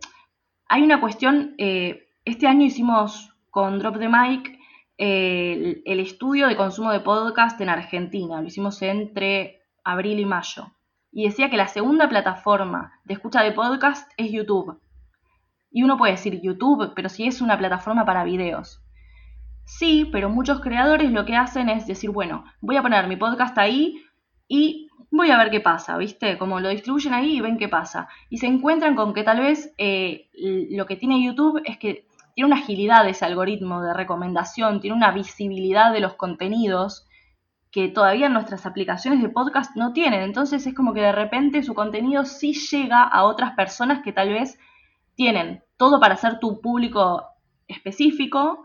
hay 0.69 0.83
una 0.83 1.01
cuestión, 1.01 1.55
eh, 1.59 2.09
este 2.25 2.47
año 2.47 2.65
hicimos 2.65 3.35
con 3.51 3.79
Drop 3.79 3.99
the 3.99 4.09
Mic 4.09 4.59
el, 4.97 6.01
estudio 6.01 6.49
de 6.49 6.57
consumo 6.57 6.93
de 6.93 7.01
podcast 7.01 7.61
en 7.61 7.69
Argentina. 7.69 8.41
Lo 8.41 8.47
hicimos 8.47 8.81
entre 8.83 9.61
abril 9.85 10.21
y 10.21 10.25
mayo. 10.25 10.73
Y 11.13 11.25
decía 11.25 11.51
que 11.51 11.57
la 11.57 11.69
segunda 11.69 12.09
plataforma 12.09 12.93
de 13.05 13.15
escucha 13.15 13.43
de 13.43 13.53
podcast 13.53 14.11
es 14.17 14.33
YouTube. 14.33 14.81
Y 15.71 15.83
uno 15.83 15.97
puede 15.97 16.13
decir 16.13 16.41
YouTube, 16.41 16.93
pero 16.95 17.09
si 17.09 17.27
es 17.27 17.41
una 17.41 17.59
plataforma 17.59 18.05
para 18.05 18.25
videos. 18.25 18.81
Sí, 19.65 20.09
pero 20.13 20.29
muchos 20.29 20.61
creadores 20.61 21.11
lo 21.11 21.25
que 21.25 21.37
hacen 21.37 21.69
es 21.69 21.87
decir, 21.87 22.11
bueno, 22.11 22.45
voy 22.61 22.77
a 22.77 22.83
poner 22.83 23.09
mi 23.09 23.17
podcast 23.17 23.57
ahí 23.59 24.05
y 24.47 24.84
voy 25.11 25.31
a 25.31 25.39
ver 25.39 25.51
qué 25.51 25.61
pasa, 25.61 25.97
¿viste? 25.97 26.39
Como 26.39 26.61
lo 26.61 26.69
distribuyen 26.69 27.15
ahí 27.15 27.37
y 27.37 27.41
ven 27.41 27.59
qué 27.59 27.69
pasa. 27.69 28.09
Y 28.31 28.39
se 28.39 28.47
encuentran 28.47 28.97
con 28.97 29.15
que 29.15 29.23
tal 29.23 29.41
vez 29.41 29.73
eh, 29.79 30.29
lo 30.33 30.87
que 30.87 30.97
tiene 30.97 31.25
YouTube 31.25 31.63
es 31.65 31.79
que 31.79 32.07
tiene 32.35 32.53
una 32.53 32.61
agilidad 32.61 33.09
ese 33.09 33.25
algoritmo 33.25 33.81
de 33.83 33.95
recomendación, 33.95 34.81
tiene 34.81 34.97
una 34.97 35.13
visibilidad 35.13 35.93
de 35.93 36.01
los 36.01 36.15
contenidos 36.15 37.07
que 37.71 37.89
todavía 37.89 38.29
nuestras 38.29 38.67
aplicaciones 38.67 39.23
de 39.23 39.29
podcast 39.29 39.77
no 39.77 39.93
tienen. 39.93 40.23
Entonces 40.23 40.67
es 40.67 40.75
como 40.75 40.95
que 40.95 41.01
de 41.01 41.13
repente 41.13 41.63
su 41.63 41.75
contenido 41.75 42.25
sí 42.25 42.53
llega 42.53 43.03
a 43.03 43.25
otras 43.25 43.53
personas 43.55 44.03
que 44.03 44.13
tal 44.13 44.31
vez 44.31 44.59
tienen 45.15 45.63
todo 45.77 46.01
para 46.01 46.17
ser 46.17 46.39
tu 46.41 46.61
público 46.61 47.25
específico 47.69 48.64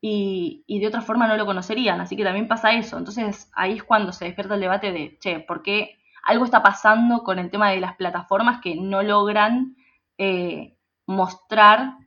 y, 0.00 0.64
de 0.68 0.86
otra 0.86 1.00
forma 1.00 1.26
no 1.26 1.36
lo 1.36 1.46
conocerían. 1.46 2.00
Así 2.00 2.16
que 2.16 2.24
también 2.24 2.48
pasa 2.48 2.72
eso. 2.72 2.98
Entonces 2.98 3.50
ahí 3.54 3.74
es 3.74 3.84
cuando 3.84 4.12
se 4.12 4.26
despierta 4.26 4.54
el 4.54 4.60
debate 4.60 4.92
de, 4.92 5.16
che, 5.18 5.40
¿por 5.40 5.62
qué 5.62 5.96
algo 6.26 6.44
está 6.44 6.62
pasando 6.62 7.22
con 7.22 7.38
el 7.38 7.50
tema 7.50 7.70
de 7.70 7.80
las 7.80 7.96
plataformas 7.96 8.60
que 8.60 8.74
no 8.74 9.02
logran 9.02 9.76
eh, 10.18 10.76
mostrar 11.06 11.98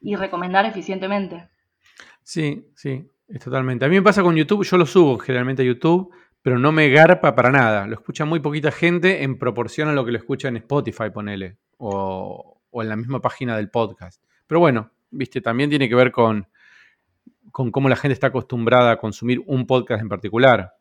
y 0.00 0.14
recomendar 0.16 0.66
eficientemente. 0.66 1.48
Sí, 2.22 2.66
sí, 2.74 3.08
es 3.28 3.40
totalmente. 3.40 3.84
A 3.84 3.88
mí 3.88 3.94
me 3.94 4.02
pasa 4.02 4.22
con 4.22 4.36
YouTube, 4.36 4.64
yo 4.64 4.76
lo 4.76 4.84
subo 4.84 5.18
generalmente 5.18 5.62
a 5.62 5.64
YouTube, 5.64 6.14
pero 6.42 6.58
no 6.58 6.70
me 6.70 6.90
garpa 6.90 7.34
para 7.34 7.50
nada. 7.50 7.86
Lo 7.86 7.94
escucha 7.94 8.24
muy 8.24 8.40
poquita 8.40 8.70
gente 8.70 9.22
en 9.22 9.38
proporción 9.38 9.88
a 9.88 9.92
lo 9.92 10.04
que 10.04 10.12
lo 10.12 10.18
escucha 10.18 10.48
en 10.48 10.58
Spotify, 10.58 11.10
ponele, 11.12 11.56
o 11.78 12.60
en 12.74 12.88
la 12.88 12.96
misma 12.96 13.20
página 13.20 13.56
del 13.56 13.70
podcast. 13.70 14.22
Pero 14.46 14.60
bueno, 14.60 14.90
viste, 15.10 15.40
también 15.40 15.70
tiene 15.70 15.88
que 15.88 15.94
ver 15.94 16.12
con, 16.12 16.46
con 17.52 17.70
cómo 17.70 17.88
la 17.88 17.96
gente 17.96 18.14
está 18.14 18.28
acostumbrada 18.28 18.92
a 18.92 18.96
consumir 18.96 19.42
un 19.46 19.66
podcast 19.66 20.02
en 20.02 20.08
particular. 20.08 20.72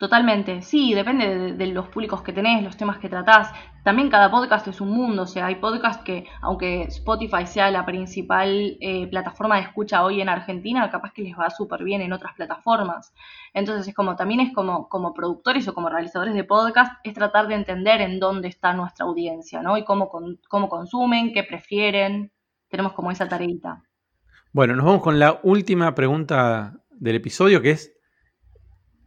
Totalmente, 0.00 0.62
sí, 0.62 0.94
depende 0.94 1.52
de, 1.52 1.66
los 1.66 1.88
públicos 1.88 2.22
que 2.22 2.32
tenés, 2.32 2.64
los 2.64 2.74
temas 2.74 2.96
que 2.96 3.10
tratás. 3.10 3.52
También 3.84 4.08
cada 4.08 4.30
podcast 4.30 4.66
es 4.66 4.80
un 4.80 4.88
mundo, 4.92 5.24
o 5.24 5.26
sea, 5.26 5.44
hay 5.44 5.56
podcasts 5.56 6.02
que, 6.02 6.24
aunque 6.40 6.84
Spotify 6.84 7.46
sea 7.46 7.70
la 7.70 7.84
principal 7.84 8.78
eh, 8.80 9.06
plataforma 9.08 9.56
de 9.56 9.64
escucha 9.64 10.02
hoy 10.02 10.22
en 10.22 10.30
Argentina, 10.30 10.88
capaz 10.90 11.12
que 11.12 11.20
les 11.20 11.38
va 11.38 11.50
súper 11.50 11.84
bien 11.84 12.00
en 12.00 12.14
otras 12.14 12.32
plataformas. 12.32 13.12
Entonces 13.52 13.88
es 13.88 13.94
como, 13.94 14.16
también 14.16 14.40
es 14.40 14.54
como, 14.54 14.88
como 14.88 15.12
productores 15.12 15.68
o 15.68 15.74
como 15.74 15.90
realizadores 15.90 16.32
de 16.32 16.44
podcast, 16.44 16.94
es 17.04 17.12
tratar 17.12 17.46
de 17.46 17.56
entender 17.56 18.00
en 18.00 18.18
dónde 18.20 18.48
está 18.48 18.72
nuestra 18.72 19.04
audiencia, 19.04 19.60
¿no? 19.60 19.76
Y 19.76 19.84
cómo, 19.84 20.10
cómo 20.48 20.68
consumen, 20.70 21.34
qué 21.34 21.44
prefieren. 21.44 22.32
Tenemos 22.70 22.94
como 22.94 23.10
esa 23.10 23.28
tareita. 23.28 23.82
Bueno, 24.52 24.74
nos 24.74 24.84
vamos 24.84 25.02
con 25.02 25.20
la 25.20 25.38
última 25.44 25.94
pregunta 25.94 26.74
del 26.90 27.14
episodio, 27.14 27.62
que 27.62 27.70
es 27.70 27.96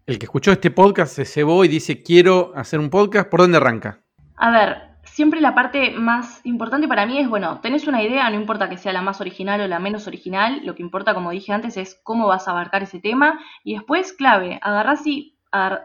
el 0.05 0.17
que 0.17 0.25
escuchó 0.25 0.53
este 0.53 0.71
podcast 0.71 1.13
se 1.13 1.25
cebó 1.25 1.65
y 1.65 1.67
dice 1.67 2.01
quiero 2.01 2.53
hacer 2.55 2.79
un 2.79 2.89
podcast, 2.89 3.29
¿por 3.29 3.41
dónde 3.41 3.57
arranca? 3.57 4.05
A 4.37 4.51
ver, 4.51 4.77
siempre 5.03 5.41
la 5.41 5.53
parte 5.53 5.91
más 5.91 6.39
importante 6.45 6.87
para 6.87 7.05
mí 7.05 7.19
es, 7.19 7.27
bueno, 7.27 7.59
tenés 7.59 7.87
una 7.87 8.01
idea, 8.01 8.29
no 8.29 8.39
importa 8.39 8.69
que 8.69 8.77
sea 8.77 8.93
la 8.93 9.01
más 9.01 9.19
original 9.19 9.59
o 9.59 9.67
la 9.67 9.79
menos 9.79 10.07
original, 10.07 10.61
lo 10.63 10.75
que 10.75 10.81
importa, 10.81 11.13
como 11.13 11.31
dije 11.31 11.51
antes, 11.51 11.75
es 11.75 11.99
cómo 12.03 12.25
vas 12.27 12.47
a 12.47 12.51
abarcar 12.51 12.83
ese 12.83 13.01
tema 13.01 13.37
y 13.65 13.73
después, 13.73 14.13
clave, 14.13 14.59
agarrás 14.61 15.05
y, 15.05 15.37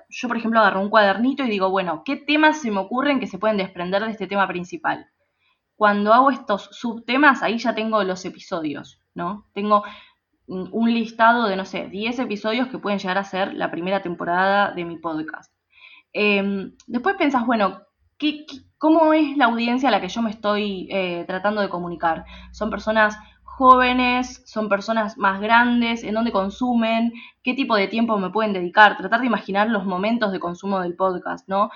yo 0.09 0.29
por 0.29 0.37
ejemplo 0.37 0.61
agarro 0.61 0.83
un 0.83 0.89
cuadernito 0.89 1.43
y 1.43 1.51
digo, 1.51 1.69
bueno, 1.69 2.05
¿qué 2.05 2.15
temas 2.15 2.61
se 2.61 2.71
me 2.71 2.79
ocurren 2.79 3.19
que 3.19 3.27
se 3.27 3.39
pueden 3.39 3.57
desprender 3.57 4.05
de 4.05 4.13
este 4.13 4.29
tema 4.29 4.47
principal? 4.47 5.09
Cuando 5.75 6.15
hago 6.15 6.31
estos 6.31 6.69
subtemas, 6.71 7.43
ahí 7.43 7.59
ya 7.59 7.75
tengo 7.75 8.05
los 8.05 8.25
episodios, 8.25 8.98
¿no? 9.19 9.45
Tengo 9.53 9.83
un 10.47 10.95
listado 10.95 11.47
de, 11.47 11.57
no 11.57 11.67
sé, 11.67 11.89
10 11.89 12.21
episodios 12.21 12.69
que 12.69 12.79
pueden 12.79 12.99
llegar 12.99 13.19
a 13.19 13.25
ser 13.25 13.53
la 13.53 13.71
primera 13.71 14.01
temporada 14.01 14.73
de 14.73 14.87
mi 14.87 14.97
podcast. 14.97 15.53
Em, 16.15 16.73
después 16.87 17.17
pensás, 17.17 17.45
bueno, 17.45 17.83
¿qué, 18.17 18.47
cómo 18.79 19.13
es 19.13 19.37
la 19.37 19.47
audiencia 19.47 19.91
a 19.91 19.93
la 19.93 20.01
que 20.01 20.09
yo 20.09 20.23
me 20.23 20.31
estoy 20.31 20.89
eh, 20.91 21.25
tratando 21.27 21.61
de 21.61 21.69
comunicar? 21.69 22.25
¿Son 22.53 22.71
personas 22.71 23.19
jóvenes? 23.43 24.43
¿Son 24.47 24.71
personas 24.71 25.19
más 25.19 25.41
grandes? 25.41 26.03
¿En 26.03 26.15
dónde 26.15 26.33
consumen? 26.33 27.13
¿Qué 27.43 27.53
tipo 27.53 27.77
de 27.77 27.89
tiempo 27.89 28.17
me 28.17 28.31
pueden 28.31 28.55
dedicar? 28.55 28.97
Tratar 28.97 29.21
de 29.21 29.27
imaginar 29.27 29.69
los 29.69 29.85
momentos 29.85 30.33
de 30.33 30.41
consumo 30.41 30.81
del 30.81 30.97
podcast, 30.97 31.47
¿no? 31.49 31.71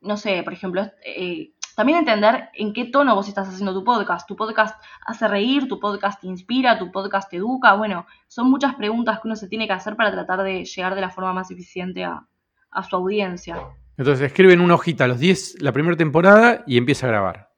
No 0.00 0.16
sé, 0.16 0.42
por 0.44 0.54
ejemplo, 0.54 0.82
eh, 1.04 1.52
también 1.74 1.98
entender 1.98 2.50
en 2.54 2.72
qué 2.72 2.86
tono 2.86 3.14
vos 3.14 3.28
estás 3.28 3.48
haciendo 3.48 3.72
tu 3.72 3.84
podcast. 3.84 4.26
Tu 4.28 4.36
podcast 4.36 4.82
hace 5.06 5.28
reír, 5.28 5.68
tu 5.68 5.80
podcast 5.80 6.22
inspira, 6.24 6.78
tu 6.78 6.90
podcast 6.90 7.32
educa. 7.32 7.74
Bueno, 7.74 8.06
son 8.28 8.50
muchas 8.50 8.74
preguntas 8.74 9.20
que 9.20 9.28
uno 9.28 9.36
se 9.36 9.48
tiene 9.48 9.66
que 9.66 9.72
hacer 9.72 9.96
para 9.96 10.10
tratar 10.10 10.42
de 10.42 10.64
llegar 10.64 10.94
de 10.94 11.00
la 11.00 11.10
forma 11.10 11.32
más 11.32 11.50
eficiente 11.50 12.04
a, 12.04 12.26
su 12.88 12.96
audiencia. 12.96 13.60
Entonces 13.98 14.26
escriben 14.26 14.60
una 14.60 14.74
hojita 14.74 15.04
a 15.04 15.08
los 15.08 15.18
10 15.18 15.60
la 15.60 15.72
primera 15.72 15.96
temporada 15.96 16.64
y 16.66 16.78
empieza 16.78 17.06
a 17.06 17.10
grabar. 17.10 17.50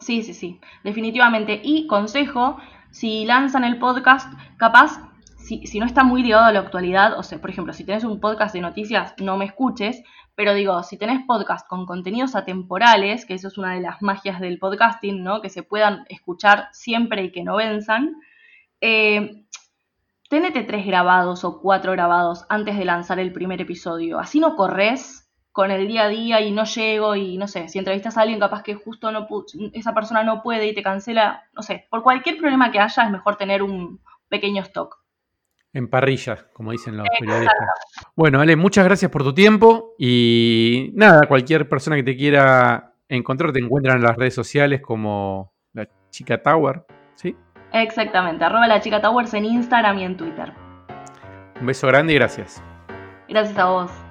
Sí, 0.00 0.22
sí, 0.22 0.34
sí, 0.34 0.60
definitivamente. 0.82 1.60
Y 1.62 1.86
consejo, 1.86 2.58
si 2.90 3.24
lanzan 3.26 3.64
el 3.64 3.78
podcast, 3.78 4.32
capaz, 4.56 4.98
si, 5.44 5.66
si 5.66 5.78
no 5.78 5.86
está 5.86 6.04
muy 6.04 6.22
ligado 6.22 6.44
a 6.44 6.52
la 6.52 6.60
actualidad, 6.60 7.18
o 7.18 7.22
sea, 7.22 7.38
por 7.38 7.50
ejemplo, 7.50 7.74
si 7.74 7.84
tienes 7.84 8.04
un 8.04 8.18
podcast 8.18 8.54
de 8.54 8.62
noticias, 8.62 9.14
no 9.20 9.36
me 9.36 9.44
escuches, 9.44 10.02
pero 10.34 10.54
digo, 10.54 10.82
si 10.82 10.96
tenés 10.96 11.24
podcast 11.26 11.68
con 11.68 11.84
contenidos 11.84 12.34
atemporales, 12.34 13.26
que 13.26 13.34
eso 13.34 13.48
es 13.48 13.58
una 13.58 13.74
de 13.74 13.82
las 13.82 14.00
magias 14.00 14.40
del 14.40 14.58
podcasting, 14.58 15.22
¿no? 15.22 15.42
Que 15.42 15.50
se 15.50 15.62
puedan 15.62 16.06
escuchar 16.08 16.68
siempre 16.72 17.24
y 17.24 17.30
que 17.30 17.44
no 17.44 17.56
venzan, 17.56 18.16
eh, 18.80 19.44
tenete 20.30 20.62
tres 20.62 20.86
grabados 20.86 21.44
o 21.44 21.60
cuatro 21.60 21.92
grabados 21.92 22.46
antes 22.48 22.78
de 22.78 22.86
lanzar 22.86 23.18
el 23.20 23.32
primer 23.32 23.60
episodio. 23.60 24.18
Así 24.18 24.40
no 24.40 24.56
corres 24.56 25.30
con 25.52 25.70
el 25.70 25.86
día 25.86 26.04
a 26.04 26.08
día 26.08 26.40
y 26.40 26.52
no 26.52 26.64
llego 26.64 27.16
y 27.16 27.36
no 27.36 27.48
sé, 27.48 27.68
si 27.68 27.78
entrevistas 27.78 28.16
a 28.16 28.22
alguien 28.22 28.40
capaz 28.40 28.62
que 28.62 28.74
justo 28.74 29.12
no 29.12 29.28
esa 29.74 29.94
persona 29.94 30.24
no 30.24 30.42
puede 30.42 30.66
y 30.66 30.74
te 30.74 30.82
cancela, 30.82 31.44
no 31.52 31.62
sé, 31.62 31.86
por 31.90 32.02
cualquier 32.02 32.38
problema 32.38 32.72
que 32.72 32.80
haya 32.80 33.04
es 33.04 33.10
mejor 33.10 33.36
tener 33.36 33.62
un 33.62 34.00
pequeño 34.28 34.62
stock. 34.62 35.03
En 35.74 35.88
parrilla, 35.88 36.38
como 36.52 36.70
dicen 36.70 36.96
los 36.96 37.06
periodistas. 37.18 37.68
Bueno, 38.14 38.40
Ale, 38.40 38.54
muchas 38.54 38.84
gracias 38.84 39.10
por 39.10 39.24
tu 39.24 39.34
tiempo 39.34 39.94
y 39.98 40.92
nada, 40.94 41.26
cualquier 41.26 41.68
persona 41.68 41.96
que 41.96 42.04
te 42.04 42.16
quiera 42.16 42.94
encontrar 43.08 43.52
te 43.52 43.58
encuentra 43.58 43.94
en 43.94 44.02
las 44.02 44.16
redes 44.16 44.34
sociales 44.34 44.80
como 44.80 45.52
la 45.72 45.88
chica 46.10 46.40
Tower, 46.40 46.84
¿sí? 47.16 47.36
Exactamente, 47.72 48.44
arroba 48.44 48.68
la 48.68 48.80
chica 48.80 49.00
Towers 49.00 49.34
en 49.34 49.46
Instagram 49.46 49.98
y 49.98 50.04
en 50.04 50.16
Twitter. 50.16 50.52
Un 51.60 51.66
beso 51.66 51.88
grande 51.88 52.12
y 52.12 52.16
gracias. 52.16 52.62
Gracias 53.28 53.58
a 53.58 53.66
vos. 53.66 54.03